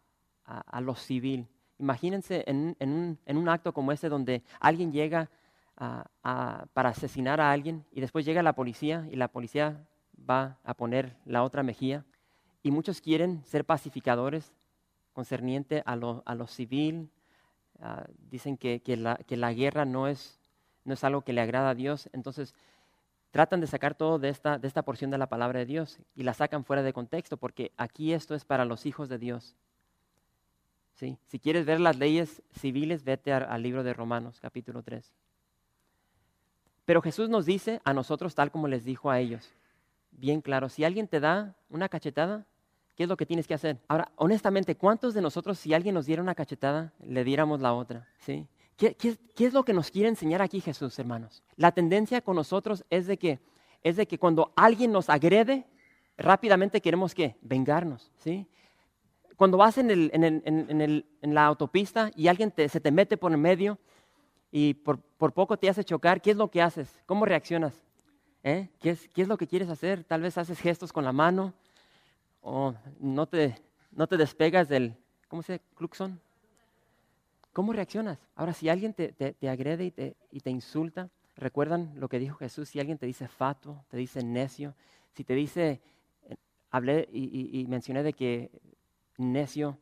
lo 0.81 0.95
civil. 0.95 1.47
Imagínense 1.79 2.43
en, 2.47 3.17
un, 3.27 3.49
acto 3.49 3.73
como 3.73 3.91
este 3.91 4.09
donde 4.09 4.43
alguien 4.59 4.91
llega 4.91 5.29
para 5.75 6.89
asesinar 6.89 7.39
a 7.39 7.51
alguien 7.51 7.85
y 7.91 8.01
después 8.01 8.25
llega 8.25 8.41
la 8.41 8.53
policía 8.53 9.07
y 9.11 9.15
la 9.15 9.27
policía 9.27 9.85
va 10.29 10.57
a 10.63 10.73
poner 10.73 11.15
la 11.25 11.43
otra 11.43 11.63
mejilla. 11.63 12.05
Y 12.63 12.71
muchos 12.71 13.01
quieren 13.01 13.43
ser 13.45 13.65
pacificadores 13.65 14.53
concerniente 15.13 15.83
a 15.85 15.95
lo, 15.95 16.47
civil. 16.47 17.09
Ah, 17.79 18.05
dicen 18.29 18.57
que, 18.57 18.81
que 18.81 18.97
la 18.97 19.53
guerra 19.53 19.85
no 19.85 20.07
es 20.07 20.39
no 20.87 20.93
es 20.93 21.03
algo 21.03 21.21
que 21.21 21.33
le 21.33 21.41
agrada 21.41 21.71
a 21.71 21.75
Dios, 21.75 22.09
entonces 22.13 22.55
tratan 23.31 23.61
de 23.61 23.67
sacar 23.67 23.95
todo 23.95 24.19
de 24.19 24.29
esta, 24.29 24.57
de 24.57 24.67
esta 24.67 24.83
porción 24.83 25.11
de 25.11 25.17
la 25.17 25.27
palabra 25.27 25.59
de 25.59 25.65
Dios 25.65 25.99
y 26.15 26.23
la 26.23 26.33
sacan 26.33 26.63
fuera 26.63 26.83
de 26.83 26.93
contexto, 26.93 27.37
porque 27.37 27.71
aquí 27.77 28.13
esto 28.13 28.35
es 28.35 28.45
para 28.45 28.65
los 28.65 28.85
hijos 28.85 29.09
de 29.09 29.17
Dios. 29.17 29.55
¿Sí? 30.95 31.17
Si 31.27 31.39
quieres 31.39 31.65
ver 31.65 31.79
las 31.79 31.97
leyes 31.97 32.41
civiles, 32.51 33.03
vete 33.03 33.31
al 33.31 33.61
libro 33.61 33.83
de 33.83 33.93
Romanos, 33.93 34.39
capítulo 34.39 34.81
3. 34.81 35.13
Pero 36.85 37.01
Jesús 37.01 37.29
nos 37.29 37.45
dice 37.45 37.81
a 37.83 37.93
nosotros 37.93 38.33
tal 38.33 38.49
como 38.49 38.67
les 38.67 38.85
dijo 38.85 39.11
a 39.11 39.19
ellos. 39.19 39.53
Bien 40.11 40.41
claro, 40.41 40.69
si 40.69 40.83
alguien 40.83 41.07
te 41.07 41.19
da 41.19 41.53
una 41.69 41.89
cachetada, 41.89 42.45
¿qué 42.95 43.03
es 43.03 43.09
lo 43.09 43.17
que 43.17 43.25
tienes 43.25 43.45
que 43.45 43.53
hacer? 43.53 43.77
Ahora, 43.87 44.11
honestamente, 44.15 44.75
¿cuántos 44.75 45.13
de 45.13 45.21
nosotros 45.21 45.59
si 45.59 45.73
alguien 45.73 45.93
nos 45.93 46.05
diera 46.05 46.23
una 46.23 46.33
cachetada, 46.33 46.93
le 46.99 47.23
diéramos 47.23 47.59
la 47.59 47.73
otra? 47.73 48.07
¿Sí? 48.19 48.47
¿Qué, 48.77 49.17
es 49.39 49.53
lo 49.53 49.65
que 49.65 49.73
nos 49.73 49.89
quiere 49.89 50.07
enseñar 50.07 50.41
aquí 50.41 50.61
Jesús, 50.61 50.97
hermanos? 50.99 51.43
La 51.55 51.71
tendencia 51.71 52.21
con 52.21 52.35
nosotros 52.35 52.85
es 52.91 53.07
de 53.07 53.17
que, 53.17 53.39
es 53.83 53.95
de 53.95 54.07
que 54.07 54.19
cuando 54.19 54.53
alguien 54.55 54.91
nos 54.91 55.09
agrede, 55.09 55.65
rápidamente 56.15 56.79
queremos 56.79 57.15
que 57.15 57.35
vengarnos, 57.41 58.11
¿sí? 58.17 58.47
Cuando 59.35 59.57
vas 59.57 59.79
en, 59.79 59.89
el, 59.89 60.11
en, 60.13 60.23
el, 60.81 61.05
en 61.21 61.33
la 61.33 61.45
autopista 61.45 62.11
y 62.15 62.27
alguien 62.27 62.53
se 62.55 62.79
te 62.79 62.91
mete 62.91 63.17
por 63.17 63.31
el 63.31 63.37
medio 63.37 63.79
y 64.51 64.75
por, 64.75 64.99
por, 64.99 65.33
poco 65.33 65.57
te 65.57 65.69
hace 65.69 65.83
chocar, 65.83 66.21
¿qué 66.21 66.31
es 66.31 66.37
lo 66.37 66.49
que 66.49 66.61
haces? 66.61 67.01
¿Cómo 67.05 67.25
reaccionas? 67.25 67.83
¿Eh? 68.43 68.69
¿Qué, 68.79 68.91
es, 68.91 69.07
¿Qué 69.09 69.23
es 69.23 69.27
lo 69.27 69.37
que 69.37 69.47
quieres 69.47 69.69
hacer? 69.69 70.03
Tal 70.03 70.21
vez 70.21 70.37
haces 70.37 70.59
gestos 70.59 70.93
con 70.93 71.03
la 71.03 71.11
mano 71.11 71.53
o 72.41 72.73
no 72.99 73.27
te, 73.27 73.55
no 73.91 74.07
te 74.07 74.17
despegas 74.17 74.69
del, 74.69 74.95
¿cómo 75.27 75.41
se 75.43 75.53
dice? 75.53 75.65
Cluxon. 75.75 76.26
¿Cómo 77.57 77.73
reaccionas? 77.73 78.19
Ahora, 78.35 78.53
si 78.53 78.69
alguien 78.69 78.93
te, 78.93 79.13
te, 79.13 79.49
agrede 79.49 79.85
y 79.85 79.89
te, 79.89 80.15
y 80.29 80.41
te 80.41 80.51
insulta, 80.51 81.09
recuerdan 81.35 81.91
lo 81.95 82.07
que 82.07 82.19
dijo 82.19 82.37
Jesús, 82.37 82.69
si 82.69 82.79
alguien 82.79 82.99
te 82.99 83.07
dice 83.07 83.27
fatuo, 83.27 83.83
te 83.89 83.97
dice 83.97 84.23
necio, 84.23 84.75
si 85.15 85.23
te 85.23 85.33
dice, 85.33 85.81
eh, 86.29 86.35
hablé 86.69 87.09
y, 87.11 87.65
mencioné 87.67 88.03
de 88.03 88.13
que 88.13 88.51
necio 89.17 89.79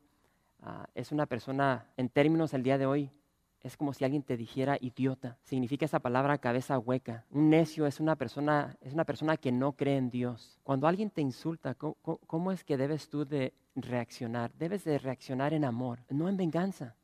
ah, 0.61 0.88
es 0.95 1.11
una 1.11 1.25
persona, 1.25 1.89
en 1.97 2.07
términos 2.07 2.51
del 2.51 2.63
día 2.63 2.77
de 2.77 2.85
hoy, 2.85 3.11
es 3.59 3.75
como 3.75 3.93
si 3.93 4.05
alguien 4.05 4.23
te 4.23 4.38
dijera 4.38 4.77
idiota. 4.79 5.38
Significa 5.43 5.83
esa 5.83 5.99
palabra 5.99 6.38
cabeza 6.38 6.79
hueca. 6.79 7.25
Un 7.29 7.49
necio 7.49 7.88
es 7.88 7.99
una 7.99 8.15
persona, 8.15 8.77
es 8.79 8.93
una 8.93 9.03
persona 9.03 9.35
que 9.35 9.51
no 9.51 9.73
cree 9.73 9.97
en 9.97 10.09
Dios. 10.09 10.61
Cuando 10.63 10.88
alguien 10.88 11.09
te 11.09 11.19
insulta, 11.19 11.75
¿cómo, 11.75 12.53
es 12.53 12.63
que 12.63 12.77
debes 12.77 13.09
tú 13.09 13.25
de 13.25 13.51
reaccionar? 13.75 14.53
Debes 14.53 14.85
de 14.85 14.97
reaccionar 14.97 15.53
en 15.53 15.65
amor, 15.65 15.99
no 16.07 16.29
en 16.29 16.38
venganza. 16.38 16.95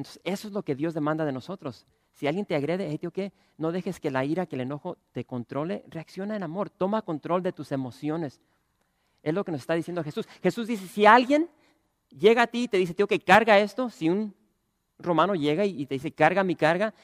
Entonces, 0.00 0.22
eso 0.24 0.48
es 0.48 0.54
lo 0.54 0.62
que 0.62 0.74
Dios 0.74 0.94
demanda 0.94 1.26
de 1.26 1.32
nosotros. 1.32 1.86
Si 2.12 2.26
alguien 2.26 2.46
te 2.46 2.54
agrede, 2.54 2.96
tío, 2.96 3.10
¿qué? 3.10 3.32
No 3.58 3.70
dejes 3.70 4.00
que 4.00 4.10
la 4.10 4.24
ira, 4.24 4.46
que 4.46 4.56
el 4.56 4.62
enojo 4.62 4.96
te 5.12 5.26
controle. 5.26 5.84
Reacciona 5.88 6.36
en 6.36 6.42
amor. 6.42 6.70
Toma 6.70 7.02
control 7.02 7.42
de 7.42 7.52
tus 7.52 7.70
emociones. 7.70 8.40
Es 9.22 9.34
lo 9.34 9.44
que 9.44 9.52
nos 9.52 9.60
está 9.60 9.74
diciendo 9.74 10.02
Jesús. 10.02 10.26
Jesús 10.42 10.66
dice, 10.66 10.86
si 10.86 11.04
alguien 11.04 11.50
llega 12.08 12.42
a 12.42 12.46
ti 12.46 12.62
y 12.62 12.68
te 12.68 12.78
dice, 12.78 12.94
tío, 12.94 13.06
que 13.06 13.20
carga 13.20 13.58
esto, 13.58 13.90
si 13.90 14.08
un 14.08 14.34
romano 14.98 15.34
llega 15.34 15.66
y 15.66 15.84
te 15.84 15.96
dice, 15.96 16.12
carga 16.12 16.44
mi 16.44 16.56
carga. 16.56 16.94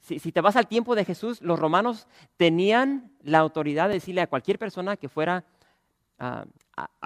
Si, 0.00 0.18
te 0.18 0.40
vas 0.42 0.56
al 0.56 0.68
tiempo 0.68 0.94
de 0.94 1.06
Jesús, 1.06 1.40
los 1.40 1.58
romanos 1.58 2.06
tenían 2.36 3.12
la 3.22 3.38
autoridad 3.38 3.88
de 3.88 3.94
decirle 3.94 4.20
a 4.20 4.26
cualquier 4.26 4.58
persona 4.58 4.98
que 4.98 5.08
fuera, 5.08 5.46
a, 6.18 6.44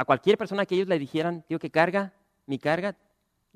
cualquier 0.04 0.36
persona 0.36 0.66
que 0.66 0.74
ellos 0.74 0.88
le 0.88 0.98
dijeran, 0.98 1.42
tío, 1.42 1.60
que 1.60 1.70
carga 1.70 2.12
mi 2.46 2.58
carga, 2.58 2.96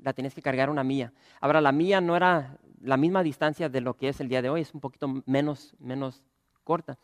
la 0.01 0.13
tienes 0.13 0.33
que 0.33 0.41
cargar 0.41 0.69
una 0.69 0.83
mía. 0.83 1.13
Ahora, 1.41 1.61
la 1.61 1.71
mía 1.71 2.01
no 2.01 2.15
era 2.15 2.57
la 2.81 2.97
misma 2.97 3.23
distancia 3.23 3.69
de 3.69 3.81
lo 3.81 3.95
que 3.95 4.09
es 4.09 4.19
el 4.19 4.29
día 4.29 4.41
de 4.41 4.49
hoy, 4.49 4.61
es 4.61 4.73
un 4.73 4.79
poquito 4.79 5.23
menos, 5.25 5.75
menos 5.79 6.23
corta. 6.63 6.97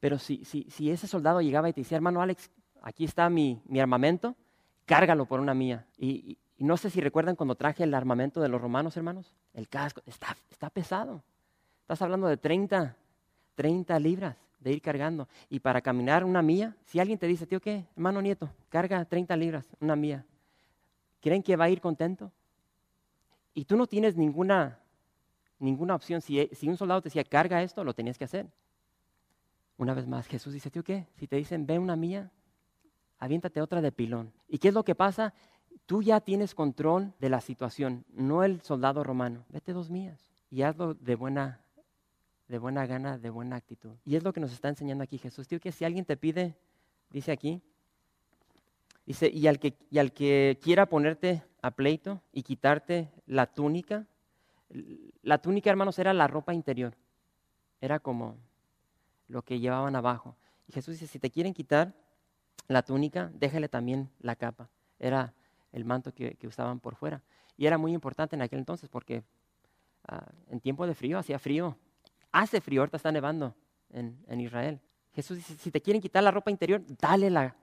Pero 0.00 0.18
si, 0.18 0.44
si, 0.44 0.64
si 0.70 0.90
ese 0.90 1.06
soldado 1.06 1.40
llegaba 1.40 1.68
y 1.68 1.72
te 1.72 1.80
decía, 1.80 1.96
hermano 1.96 2.22
Alex, 2.22 2.50
aquí 2.82 3.04
está 3.04 3.28
mi, 3.30 3.60
mi 3.66 3.80
armamento, 3.80 4.36
cárgalo 4.84 5.26
por 5.26 5.40
una 5.40 5.54
mía. 5.54 5.86
Y, 5.96 6.38
y 6.56 6.64
no 6.64 6.76
sé 6.76 6.90
si 6.90 7.00
recuerdan 7.00 7.36
cuando 7.36 7.54
traje 7.54 7.84
el 7.84 7.94
armamento 7.94 8.40
de 8.40 8.48
los 8.48 8.60
romanos, 8.60 8.96
hermanos. 8.96 9.32
El 9.54 9.68
casco 9.68 10.02
está, 10.06 10.36
está 10.50 10.70
pesado. 10.70 11.22
Estás 11.80 12.02
hablando 12.02 12.28
de 12.28 12.36
30, 12.36 12.96
30 13.54 13.98
libras 13.98 14.36
de 14.60 14.72
ir 14.72 14.80
cargando. 14.80 15.28
Y 15.50 15.60
para 15.60 15.80
caminar 15.80 16.24
una 16.24 16.42
mía, 16.42 16.76
si 16.86 17.00
alguien 17.00 17.18
te 17.18 17.26
dice, 17.26 17.46
tío, 17.46 17.60
¿qué? 17.60 17.84
Hermano 17.96 18.22
nieto, 18.22 18.48
carga 18.68 19.04
30 19.04 19.36
libras, 19.36 19.66
una 19.80 19.96
mía. 19.96 20.24
¿Creen 21.22 21.42
que 21.42 21.56
va 21.56 21.64
a 21.64 21.70
ir 21.70 21.80
contento? 21.80 22.30
Y 23.54 23.64
tú 23.64 23.78
no 23.78 23.86
tienes 23.86 24.16
ninguna, 24.16 24.78
ninguna 25.58 25.94
opción. 25.94 26.20
Si, 26.20 26.50
un 26.68 26.76
soldado 26.76 27.00
te 27.00 27.08
decía, 27.08 27.24
carga 27.24 27.62
esto, 27.62 27.82
lo 27.84 27.94
tenías 27.94 28.18
que 28.18 28.24
hacer. 28.24 28.46
Una 29.78 29.94
vez 29.94 30.06
más, 30.06 30.26
Jesús 30.26 30.52
dice, 30.52 30.70
tío, 30.70 30.84
¿qué? 30.84 31.06
Si 31.16 31.26
te 31.26 31.36
dicen, 31.36 31.66
ve 31.66 31.78
una 31.78 31.96
mía, 31.96 32.30
aviéntate 33.18 33.62
otra 33.62 33.80
de 33.80 33.90
pilón. 33.90 34.34
¿Y 34.46 34.58
qué 34.58 34.68
es 34.68 34.74
lo 34.74 34.84
que 34.84 34.94
pasa? 34.94 35.32
tú 35.86 36.02
ya 36.02 36.20
tienes 36.20 36.54
control 36.54 37.12
de 37.18 37.28
la 37.28 37.40
situación, 37.40 38.04
no 38.12 38.44
el 38.44 38.60
soldado 38.62 39.04
romano. 39.04 39.44
Vete 39.48 39.72
dos 39.72 39.90
mías 39.90 40.30
y 40.50 40.62
hazlo 40.62 40.94
de 40.94 41.14
buena, 41.14 41.60
de 42.48 42.58
buena 42.58 42.86
gana, 42.86 43.18
de 43.18 43.30
buena 43.30 43.56
actitud. 43.56 43.96
Y 44.04 44.16
es 44.16 44.22
lo 44.22 44.32
que 44.32 44.40
nos 44.40 44.52
está 44.52 44.68
enseñando 44.68 45.04
aquí 45.04 45.18
Jesús. 45.18 45.48
Tío, 45.48 45.60
que 45.60 45.72
si 45.72 45.84
alguien 45.84 46.04
te 46.04 46.16
pide, 46.16 46.56
dice 47.10 47.32
aquí, 47.32 47.62
dice, 49.06 49.30
y 49.32 49.46
al 49.46 49.58
que, 49.58 49.74
y 49.90 49.98
al 49.98 50.12
que 50.12 50.58
quiera 50.62 50.86
ponerte 50.86 51.42
a 51.62 51.70
pleito 51.70 52.22
y 52.32 52.42
quitarte 52.42 53.10
la 53.26 53.46
túnica, 53.46 54.06
la 55.22 55.38
túnica, 55.38 55.70
hermanos, 55.70 55.98
era 55.98 56.12
la 56.12 56.26
ropa 56.26 56.54
interior. 56.54 56.94
Era 57.80 57.98
como 57.98 58.36
lo 59.28 59.42
que 59.42 59.60
llevaban 59.60 59.96
abajo. 59.96 60.36
Y 60.66 60.72
Jesús 60.72 60.94
dice, 60.94 61.06
si 61.06 61.18
te 61.18 61.30
quieren 61.30 61.54
quitar 61.54 61.94
la 62.68 62.82
túnica, 62.82 63.30
déjale 63.34 63.68
también 63.68 64.10
la 64.20 64.36
capa. 64.36 64.70
Era 64.98 65.34
el 65.72 65.84
manto 65.84 66.12
que, 66.14 66.36
usaban 66.46 66.80
por 66.80 66.96
fuera. 66.96 67.22
Y 67.56 67.66
era 67.66 67.78
muy 67.78 67.92
importante 67.92 68.36
en 68.36 68.42
aquel 68.42 68.60
entonces 68.60 68.88
porque 68.88 69.24
ah, 70.08 70.26
en 70.48 70.60
tiempo 70.60 70.86
de 70.86 70.94
frío 70.94 71.18
hacía 71.18 71.38
frío. 71.38 71.76
Hace 72.30 72.60
frío, 72.60 72.80
ahorita 72.80 72.96
está 72.96 73.12
nevando 73.12 73.54
en, 73.90 74.40
Israel. 74.40 74.80
Jesús 75.12 75.36
dice, 75.36 75.54
si 75.56 75.70
te 75.70 75.80
quieren 75.80 76.00
quitar 76.00 76.22
la 76.22 76.30
ropa 76.30 76.50
interior, 76.50 76.82
dale 76.98 77.28
la, 77.28 77.54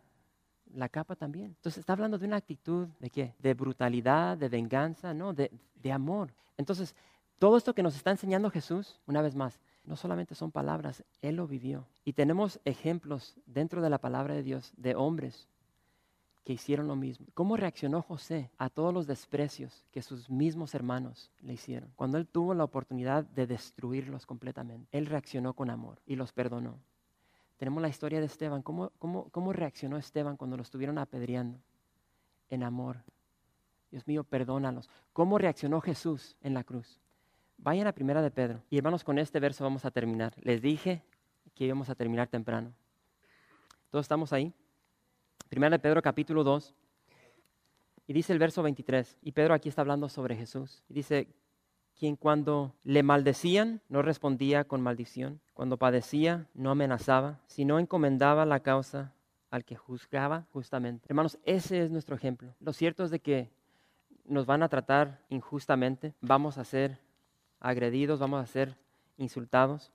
la 0.74 0.90
capa 0.90 1.16
también. 1.16 1.48
Entonces 1.48 1.80
está 1.80 1.94
hablando 1.94 2.18
de 2.18 2.26
una 2.26 2.38
actitud 2.38 2.88
de 3.00 3.10
qué? 3.10 3.34
De 3.40 3.54
brutalidad, 3.54 4.38
de 4.38 4.50
venganza, 4.50 5.14
no, 5.14 5.34
de, 5.34 5.52
de 5.76 5.92
amor. 5.92 6.34
Entonces, 6.58 6.96
todo 7.38 7.58
esto 7.58 7.74
que 7.74 7.84
nos 7.84 7.96
está 7.96 8.12
enseñando 8.12 8.52
Jesús, 8.52 9.00
una 9.08 9.22
vez 9.22 9.36
más, 9.36 9.60
no 9.86 9.96
solamente 9.96 10.36
son 10.36 10.52
palabras, 10.52 11.04
Él 11.22 11.38
lo 11.38 11.48
vivió. 11.48 11.88
Y 12.06 12.14
tenemos 12.14 12.60
ejemplos 12.66 13.36
dentro 13.46 13.82
de 13.82 13.90
la 13.90 13.98
palabra 13.98 14.34
de 14.34 14.44
Dios 14.44 14.74
de 14.78 14.96
hombres 14.96 15.48
que 16.44 16.54
hicieron 16.54 16.88
lo 16.88 16.96
mismo. 16.96 17.28
¿Cómo 17.34 17.58
reaccionó 17.58 18.02
José 18.02 18.50
a 18.58 18.70
todos 18.70 18.94
los 18.94 19.08
desprecios 19.08 19.86
que 19.92 20.02
sus 20.02 20.30
mismos 20.30 20.74
hermanos 20.74 21.32
le 21.42 21.54
hicieron? 21.54 21.92
Cuando 21.96 22.18
él 22.18 22.28
tuvo 22.28 22.54
la 22.54 22.64
oportunidad 22.64 23.24
de 23.24 23.48
destruirlos 23.48 24.26
completamente, 24.26 24.88
él 24.92 25.06
reaccionó 25.06 25.54
con 25.54 25.70
amor 25.70 26.02
y 26.06 26.16
los 26.16 26.34
perdonó. 26.34 26.80
Tenemos 27.60 27.82
la 27.82 27.90
historia 27.90 28.22
de 28.22 28.26
Esteban. 28.26 28.62
¿Cómo, 28.62 28.94
cómo, 29.00 29.30
cómo 29.32 29.52
reaccionó 29.52 29.98
Esteban 29.98 30.38
cuando 30.38 30.56
lo 30.56 30.64
estuvieron 30.64 30.98
apedreando? 30.98 31.60
En 32.50 32.64
amor. 32.64 33.04
Dios 33.92 34.08
mío, 34.08 34.24
perdónalos. 34.24 34.90
¿Cómo 35.12 35.38
reaccionó 35.38 35.82
Jesús 35.82 36.38
en 36.42 36.54
la 36.54 36.64
cruz? 36.64 37.02
Vayan 37.58 37.86
a 37.88 37.92
primera 37.92 38.22
de 38.22 38.32
Pedro. 38.32 38.64
Y 38.70 38.78
hermanos, 38.78 39.04
con 39.04 39.20
este 39.20 39.42
verso 39.42 39.66
vamos 39.66 39.84
a 39.84 39.92
terminar. 39.92 40.34
Les 40.42 40.62
dije 40.62 41.04
que 41.54 41.66
íbamos 41.66 41.90
a 41.90 41.96
terminar 41.96 42.30
temprano. 42.30 42.72
¿Todos 43.90 44.06
estamos 44.06 44.32
ahí? 44.32 44.54
Primera 45.50 45.72
de 45.72 45.80
Pedro 45.80 46.02
capítulo 46.02 46.46
2. 46.46 46.74
Y 48.08 48.14
dice 48.14 48.32
el 48.32 48.40
verso 48.40 48.64
23, 48.64 49.18
y 49.22 49.34
Pedro 49.34 49.54
aquí 49.54 49.68
está 49.68 49.82
hablando 49.82 50.08
sobre 50.08 50.38
Jesús. 50.38 50.82
Y 50.88 50.94
dice, 50.94 51.28
quien 52.00 52.16
cuando 52.16 52.74
le 52.84 53.04
maldecían 53.04 53.82
no 53.90 54.02
respondía 54.02 54.64
con 54.64 54.82
maldición, 54.82 55.42
cuando 55.54 55.78
padecía 55.78 56.48
no 56.54 56.72
amenazaba, 56.72 57.40
sino 57.48 57.78
encomendaba 57.78 58.46
la 58.46 58.62
causa 58.62 59.14
al 59.52 59.66
que 59.66 59.76
juzgaba 59.76 60.46
justamente. 60.54 61.06
Hermanos, 61.10 61.38
ese 61.44 61.84
es 61.84 61.92
nuestro 61.92 62.16
ejemplo. 62.16 62.56
Lo 62.62 62.72
cierto 62.72 63.04
es 63.04 63.12
de 63.12 63.20
que 63.20 63.50
nos 64.26 64.46
van 64.46 64.64
a 64.64 64.70
tratar 64.70 65.20
injustamente, 65.30 66.14
vamos 66.22 66.58
a 66.58 66.64
ser 66.64 66.98
agredidos, 67.60 68.20
vamos 68.20 68.42
a 68.42 68.48
ser 68.48 68.76
insultados, 69.18 69.92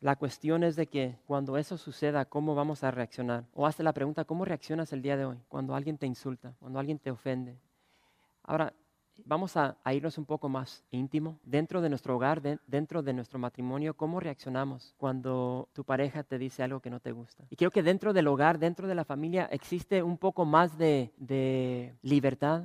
La 0.00 0.16
cuestión 0.16 0.64
es 0.64 0.76
de 0.76 0.86
que 0.86 1.18
cuando 1.26 1.58
eso 1.58 1.76
suceda, 1.76 2.24
¿cómo 2.24 2.54
vamos 2.54 2.82
a 2.84 2.90
reaccionar? 2.90 3.44
O 3.52 3.66
hazte 3.66 3.82
la 3.82 3.92
pregunta, 3.92 4.24
¿cómo 4.24 4.46
reaccionas 4.46 4.94
el 4.94 5.02
día 5.02 5.18
de 5.18 5.26
hoy 5.26 5.36
cuando 5.48 5.74
alguien 5.74 5.98
te 5.98 6.06
insulta, 6.06 6.54
cuando 6.58 6.78
alguien 6.78 6.98
te 6.98 7.10
ofende? 7.10 7.58
Ahora, 8.42 8.72
vamos 9.24 9.56
a, 9.56 9.76
irnos 9.92 10.18
un 10.18 10.24
poco 10.24 10.48
más 10.48 10.84
íntimo. 10.90 11.38
Dentro 11.44 11.80
de 11.80 11.88
nuestro 11.88 12.16
hogar, 12.16 12.40
dentro 12.66 13.02
de 13.02 13.12
nuestro 13.12 13.38
matrimonio, 13.38 13.94
¿cómo 13.94 14.20
reaccionamos 14.20 14.94
cuando 14.98 15.68
tu 15.72 15.84
pareja 15.84 16.22
te 16.22 16.38
dice 16.38 16.62
algo 16.62 16.80
que 16.80 16.90
no 16.90 17.00
te 17.00 17.12
gusta? 17.12 17.44
Y 17.50 17.56
creo 17.56 17.70
que 17.70 17.82
dentro 17.82 18.12
del 18.12 18.28
hogar, 18.28 18.58
dentro 18.58 18.88
de 18.88 18.94
la 18.94 19.04
familia, 19.04 19.46
existe 19.52 20.02
un 20.02 20.18
poco 20.18 20.44
más 20.44 20.76
de, 20.78 21.12
libertad, 22.02 22.64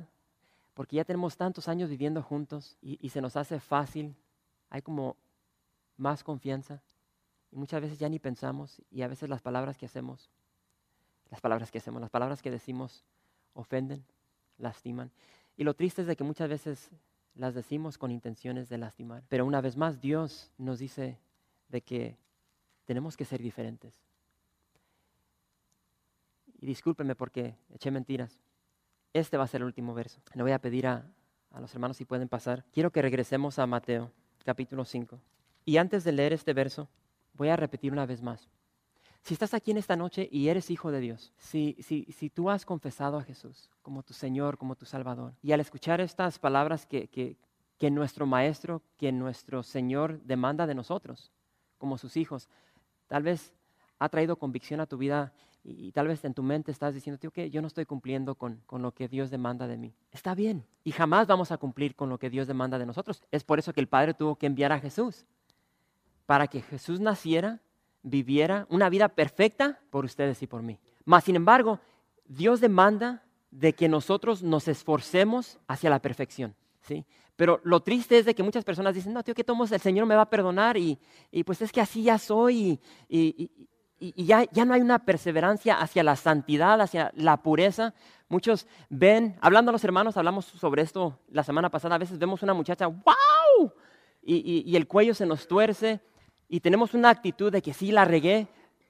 porque 0.74 0.96
ya 0.96 1.04
tenemos 1.04 1.36
tantos 1.36 1.68
años 1.68 1.88
viviendo 1.88 2.22
juntos 2.22 2.76
y 2.80 3.08
se 3.08 3.20
nos 3.20 3.36
hace 3.36 3.60
fácil, 3.60 4.14
hay 4.70 4.82
como 4.82 5.16
más 5.96 6.22
confianza. 6.22 6.82
Y 7.50 7.56
muchas 7.56 7.80
veces 7.80 7.98
ya 7.98 8.08
ni 8.08 8.18
pensamos 8.18 8.82
y 8.90 9.02
a 9.02 9.08
veces 9.08 9.28
las 9.28 9.42
palabras 9.42 9.78
que 9.78 9.86
hacemos, 9.86 10.30
las 11.30 11.40
palabras 11.40 11.70
que 11.70 11.78
hacemos, 11.78 12.00
las 12.00 12.10
palabras 12.10 12.42
que 12.42 12.50
decimos 12.50 13.04
ofenden, 13.54 14.04
lastiman. 14.58 15.10
Y 15.56 15.64
lo 15.64 15.74
triste 15.74 16.02
es 16.02 16.06
de 16.06 16.16
que 16.16 16.24
muchas 16.24 16.48
veces 16.48 16.90
las 17.34 17.54
decimos 17.54 17.98
con 17.98 18.10
intenciones 18.10 18.68
de 18.68 18.78
lastimar. 18.78 19.22
Pero 19.28 19.46
una 19.46 19.60
vez 19.60 19.76
más 19.76 20.00
Dios 20.00 20.50
nos 20.58 20.78
dice 20.78 21.18
de 21.68 21.80
que 21.80 22.16
tenemos 22.84 23.16
que 23.16 23.24
ser 23.24 23.40
diferentes. 23.40 24.00
Y 26.60 26.66
discúlpenme 26.66 27.14
porque 27.14 27.56
eché 27.70 27.90
mentiras. 27.90 28.38
Este 29.12 29.36
va 29.36 29.44
a 29.44 29.48
ser 29.48 29.60
el 29.60 29.66
último 29.66 29.94
verso. 29.94 30.20
Le 30.34 30.42
voy 30.42 30.52
a 30.52 30.58
pedir 30.58 30.86
a, 30.86 31.04
a 31.50 31.60
los 31.60 31.72
hermanos 31.74 31.96
si 31.96 32.04
pueden 32.04 32.28
pasar. 32.28 32.64
Quiero 32.72 32.90
que 32.90 33.02
regresemos 33.02 33.58
a 33.58 33.66
Mateo, 33.66 34.10
capítulo 34.44 34.84
5. 34.84 35.18
Y 35.64 35.78
antes 35.78 36.04
de 36.04 36.12
leer 36.12 36.32
este 36.32 36.52
verso, 36.52 36.88
Voy 37.36 37.48
a 37.48 37.56
repetir 37.56 37.92
una 37.92 38.06
vez 38.06 38.22
más. 38.22 38.48
Si 39.26 39.34
estás 39.34 39.54
aquí 39.54 39.72
en 39.72 39.76
esta 39.76 39.96
noche 39.96 40.28
y 40.30 40.46
eres 40.46 40.70
hijo 40.70 40.92
de 40.92 41.00
Dios, 41.00 41.32
si, 41.36 41.76
si, 41.80 42.04
si 42.12 42.30
tú 42.30 42.48
has 42.48 42.64
confesado 42.64 43.18
a 43.18 43.24
Jesús 43.24 43.68
como 43.82 44.04
tu 44.04 44.14
Señor, 44.14 44.56
como 44.56 44.76
tu 44.76 44.86
Salvador, 44.86 45.34
y 45.42 45.50
al 45.50 45.58
escuchar 45.58 46.00
estas 46.00 46.38
palabras 46.38 46.86
que, 46.86 47.08
que, 47.08 47.36
que 47.76 47.90
nuestro 47.90 48.24
Maestro, 48.24 48.82
que 48.96 49.10
nuestro 49.10 49.64
Señor 49.64 50.20
demanda 50.22 50.64
de 50.68 50.76
nosotros, 50.76 51.32
como 51.76 51.98
sus 51.98 52.16
hijos. 52.16 52.48
Tal 53.08 53.24
vez 53.24 53.52
ha 53.98 54.08
traído 54.08 54.36
convicción 54.36 54.78
a 54.78 54.86
tu 54.86 54.96
vida 54.96 55.32
y, 55.64 55.90
tal 55.90 56.06
vez 56.06 56.24
en 56.24 56.32
tu 56.32 56.44
mente 56.44 56.70
estás 56.70 56.94
diciendo, 56.94 57.18
tío, 57.18 57.32
que 57.32 57.50
yo 57.50 57.60
no 57.60 57.66
estoy 57.66 57.84
cumpliendo 57.84 58.36
con, 58.36 58.62
con 58.64 58.80
lo 58.80 58.92
que 58.92 59.08
Dios 59.08 59.28
demanda 59.30 59.66
de 59.66 59.76
mí. 59.76 59.92
Está 60.12 60.36
bien. 60.36 60.64
Y 60.84 60.92
jamás 60.92 61.26
vamos 61.26 61.50
a 61.50 61.56
cumplir 61.56 61.96
con 61.96 62.08
lo 62.08 62.20
que 62.20 62.30
Dios 62.30 62.46
demanda 62.46 62.78
de 62.78 62.86
nosotros. 62.86 63.24
Es 63.32 63.42
por 63.42 63.58
eso 63.58 63.72
que 63.72 63.80
el 63.80 63.88
Padre 63.88 64.14
tuvo 64.14 64.36
que 64.36 64.46
enviar 64.46 64.70
a 64.70 64.78
Jesús. 64.78 65.24
Para 66.26 66.46
que 66.46 66.62
Jesús 66.62 67.00
naciera, 67.00 67.60
viviera 68.06 68.66
una 68.70 68.88
vida 68.88 69.08
perfecta 69.08 69.80
por 69.90 70.04
ustedes 70.04 70.40
y 70.40 70.46
por 70.46 70.62
mí. 70.62 70.78
Mas, 71.04 71.24
sin 71.24 71.34
embargo, 71.34 71.80
Dios 72.24 72.60
demanda 72.60 73.24
de 73.50 73.72
que 73.72 73.88
nosotros 73.88 74.42
nos 74.42 74.68
esforcemos 74.68 75.58
hacia 75.66 75.90
la 75.90 75.98
perfección. 75.98 76.54
¿sí? 76.82 77.04
Pero 77.34 77.60
lo 77.64 77.80
triste 77.80 78.18
es 78.18 78.24
de 78.24 78.34
que 78.34 78.44
muchas 78.44 78.64
personas 78.64 78.94
dicen, 78.94 79.12
no, 79.12 79.24
tío, 79.24 79.34
que 79.34 79.42
tomos 79.42 79.72
el 79.72 79.80
Señor 79.80 80.06
me 80.06 80.14
va 80.14 80.22
a 80.22 80.30
perdonar 80.30 80.76
y, 80.76 80.98
y 81.32 81.42
pues 81.42 81.60
es 81.62 81.72
que 81.72 81.80
así 81.80 82.04
ya 82.04 82.16
soy 82.18 82.80
y, 83.08 83.50
y, 83.98 84.14
y 84.14 84.24
ya, 84.24 84.44
ya, 84.52 84.64
no 84.64 84.74
hay 84.74 84.82
una 84.82 85.00
perseverancia 85.00 85.80
hacia 85.80 86.04
la 86.04 86.14
santidad, 86.14 86.80
hacia 86.80 87.10
la 87.16 87.42
pureza. 87.42 87.92
Muchos 88.28 88.68
ven, 88.88 89.36
hablando 89.40 89.70
a 89.70 89.72
los 89.72 89.84
hermanos, 89.84 90.16
hablamos 90.16 90.44
sobre 90.44 90.82
esto 90.82 91.18
la 91.30 91.42
semana 91.42 91.70
pasada, 91.70 91.96
a 91.96 91.98
veces 91.98 92.18
vemos 92.18 92.42
una 92.42 92.54
muchacha, 92.54 92.86
wow, 92.86 93.72
y, 94.22 94.76
el 94.76 94.86
cuello 94.86 95.14
se 95.14 95.26
nos 95.26 95.46
tuerce 95.46 96.00
y 96.48 96.60
tenemos 96.60 96.94
una 96.94 97.10
actitud 97.10 97.52
de 97.52 97.62
que 97.62 97.72
sí 97.72 97.92
la 97.92 98.04
regué, 98.04 98.46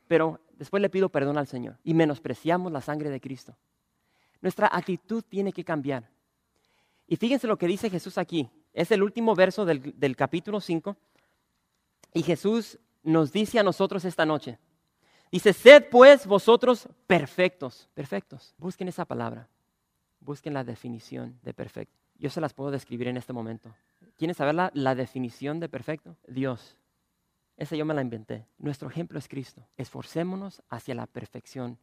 pero 0.08 0.40
después 0.58 0.80
le 0.80 0.90
pido 0.90 1.08
perdón 1.08 1.38
al 1.38 1.46
Señor 1.46 1.78
y 1.84 1.94
menospreciamos 1.94 2.72
la 2.72 2.80
sangre 2.80 3.10
de 3.10 3.20
Cristo. 3.20 3.56
Nuestra 4.40 4.68
actitud 4.72 5.24
tiene 5.28 5.52
que 5.52 5.64
cambiar. 5.64 6.08
Y 7.06 7.16
fíjense 7.16 7.46
lo 7.46 7.56
que 7.56 7.66
dice 7.66 7.90
Jesús 7.90 8.18
aquí. 8.18 8.48
Es 8.72 8.90
el 8.90 9.02
último 9.02 9.34
verso 9.34 9.64
del, 9.64 9.98
del 9.98 10.16
capítulo 10.16 10.60
5. 10.60 10.96
Y 12.14 12.22
Jesús 12.22 12.78
nos 13.02 13.32
dice 13.32 13.58
a 13.58 13.62
nosotros 13.62 14.04
esta 14.04 14.26
noche. 14.26 14.58
Dice, 15.30 15.52
sed 15.52 15.86
pues 15.90 16.26
vosotros 16.26 16.88
perfectos. 17.06 17.88
Perfectos. 17.94 18.54
Busquen 18.58 18.88
esa 18.88 19.04
palabra. 19.04 19.48
Busquen 20.20 20.54
la 20.54 20.64
definición 20.64 21.38
de 21.42 21.54
perfecto. 21.54 21.94
Yo 22.18 22.30
se 22.30 22.40
las 22.40 22.54
puedo 22.54 22.70
describir 22.70 23.08
en 23.08 23.16
este 23.16 23.32
momento. 23.32 23.74
¿Quieren 24.16 24.34
saber 24.34 24.54
la, 24.54 24.70
la 24.74 24.94
definición 24.94 25.60
de 25.60 25.68
perfecto? 25.68 26.16
Dios. 26.26 26.76
Esa 27.56 27.76
yo 27.76 27.84
me 27.84 27.94
la 27.94 28.02
inventé. 28.02 28.46
Nuestro 28.58 28.88
ejemplo 28.88 29.18
es 29.18 29.28
Cristo. 29.28 29.66
Esforcémonos 29.76 30.62
hacia 30.68 30.94
la 30.94 31.06
perfección 31.06 31.78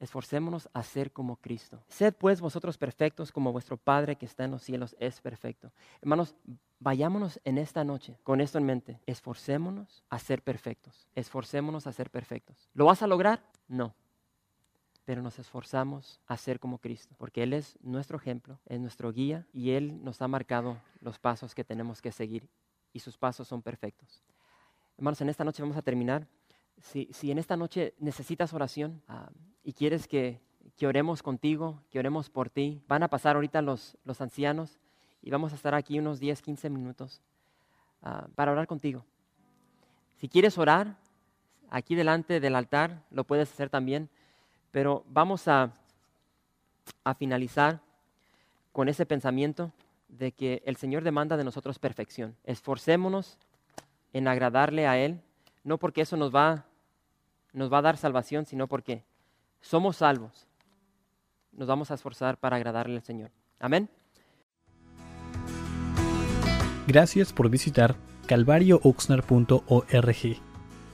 esforcémonos 0.00 0.68
a 0.72 0.82
ser 0.82 1.12
como 1.12 1.36
Cristo. 1.36 1.82
Sed 1.88 2.14
pues 2.14 2.40
vosotros 2.40 2.78
perfectos 2.78 3.32
como 3.32 3.52
vuestro 3.52 3.76
Padre 3.76 4.16
que 4.16 4.26
está 4.26 4.44
en 4.44 4.52
los 4.52 4.62
cielos 4.62 4.96
es 4.98 5.20
perfecto. 5.20 5.72
Hermanos, 6.00 6.34
vayámonos 6.78 7.40
en 7.44 7.58
esta 7.58 7.84
noche 7.84 8.18
con 8.22 8.40
esto 8.40 8.58
en 8.58 8.64
mente. 8.64 9.00
Esforcémonos 9.06 10.04
a 10.08 10.18
ser 10.18 10.42
perfectos. 10.42 11.08
Esforcémonos 11.14 11.86
a 11.86 11.92
ser 11.92 12.10
perfectos. 12.10 12.68
¿Lo 12.74 12.84
vas 12.84 13.02
a 13.02 13.06
lograr? 13.06 13.42
No. 13.66 13.94
Pero 15.04 15.22
nos 15.22 15.38
esforzamos 15.38 16.20
a 16.26 16.36
ser 16.36 16.60
como 16.60 16.78
Cristo, 16.78 17.14
porque 17.16 17.42
Él 17.42 17.54
es 17.54 17.78
nuestro 17.80 18.18
ejemplo, 18.18 18.60
es 18.66 18.78
nuestro 18.78 19.10
guía 19.10 19.46
y 19.54 19.70
Él 19.70 20.04
nos 20.04 20.20
ha 20.20 20.28
marcado 20.28 20.78
los 21.00 21.18
pasos 21.18 21.54
que 21.54 21.64
tenemos 21.64 22.02
que 22.02 22.12
seguir 22.12 22.48
y 22.92 23.00
sus 23.00 23.16
pasos 23.16 23.48
son 23.48 23.62
perfectos. 23.62 24.22
Hermanos, 24.98 25.20
en 25.20 25.28
esta 25.28 25.44
noche 25.44 25.62
vamos 25.62 25.76
a 25.76 25.82
terminar. 25.82 26.26
Si, 26.78 27.08
si 27.12 27.30
en 27.30 27.38
esta 27.38 27.56
noche 27.56 27.94
necesitas 28.00 28.52
oración, 28.52 29.00
ah, 29.06 29.30
y 29.62 29.72
quieres 29.72 30.08
que, 30.08 30.40
oremos 30.82 31.22
contigo, 31.22 31.80
que 31.90 32.00
oremos 32.00 32.30
por 32.30 32.50
ti. 32.50 32.82
Van 32.88 33.04
a 33.04 33.08
pasar 33.08 33.36
ahorita 33.36 33.62
los, 33.62 33.96
los 34.04 34.20
ancianos 34.20 34.80
y 35.22 35.30
vamos 35.30 35.52
a 35.52 35.54
estar 35.54 35.74
aquí 35.74 36.00
unos 36.00 36.18
10, 36.18 36.42
15 36.42 36.70
minutos 36.70 37.20
ah, 38.02 38.26
para 38.34 38.50
orar 38.50 38.66
contigo. 38.66 39.04
Si 40.16 40.28
quieres 40.28 40.58
orar, 40.58 40.96
aquí 41.70 41.94
delante 41.94 42.40
del 42.40 42.56
altar 42.56 43.04
lo 43.12 43.22
puedes 43.22 43.52
hacer 43.52 43.70
también, 43.70 44.08
pero 44.72 45.04
vamos 45.08 45.46
a, 45.46 45.72
a 47.04 47.14
finalizar 47.14 47.80
con 48.72 48.88
ese 48.88 49.06
pensamiento 49.06 49.70
de 50.08 50.32
que 50.32 50.60
el 50.66 50.74
Señor 50.74 51.04
demanda 51.04 51.36
de 51.36 51.44
nosotros 51.44 51.78
perfección. 51.78 52.34
Esforcémonos 52.42 53.38
en 54.12 54.28
agradarle 54.28 54.86
a 54.86 54.98
Él, 54.98 55.20
no 55.64 55.78
porque 55.78 56.02
eso 56.02 56.16
nos 56.16 56.34
va, 56.34 56.64
nos 57.52 57.72
va 57.72 57.78
a 57.78 57.82
dar 57.82 57.96
salvación, 57.96 58.46
sino 58.46 58.66
porque 58.66 59.04
somos 59.60 59.98
salvos, 59.98 60.46
nos 61.52 61.68
vamos 61.68 61.90
a 61.90 61.94
esforzar 61.94 62.38
para 62.38 62.56
agradarle 62.56 62.96
al 62.96 63.02
Señor. 63.02 63.30
Amén. 63.58 63.88
Gracias 66.86 67.32
por 67.32 67.50
visitar 67.50 67.96
calvariooxnar.org. 68.26 70.36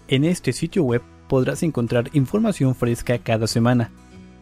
En 0.08 0.24
este 0.24 0.52
sitio 0.52 0.82
web 0.82 1.02
podrás 1.28 1.62
encontrar 1.62 2.10
información 2.14 2.74
fresca 2.74 3.18
cada 3.18 3.46
semana, 3.46 3.90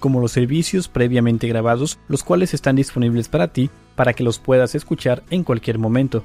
como 0.01 0.21
los 0.21 0.33
servicios 0.33 0.89
previamente 0.89 1.47
grabados, 1.47 1.99
los 2.09 2.23
cuales 2.23 2.55
están 2.55 2.77
disponibles 2.77 3.29
para 3.29 3.49
ti 3.49 3.71
para 3.97 4.15
que 4.15 4.25
los 4.25 4.39
puedas 4.39 4.75
escuchar 4.75 5.23
en 5.31 5.45
cualquier 5.45 5.79
momento. 5.79 6.25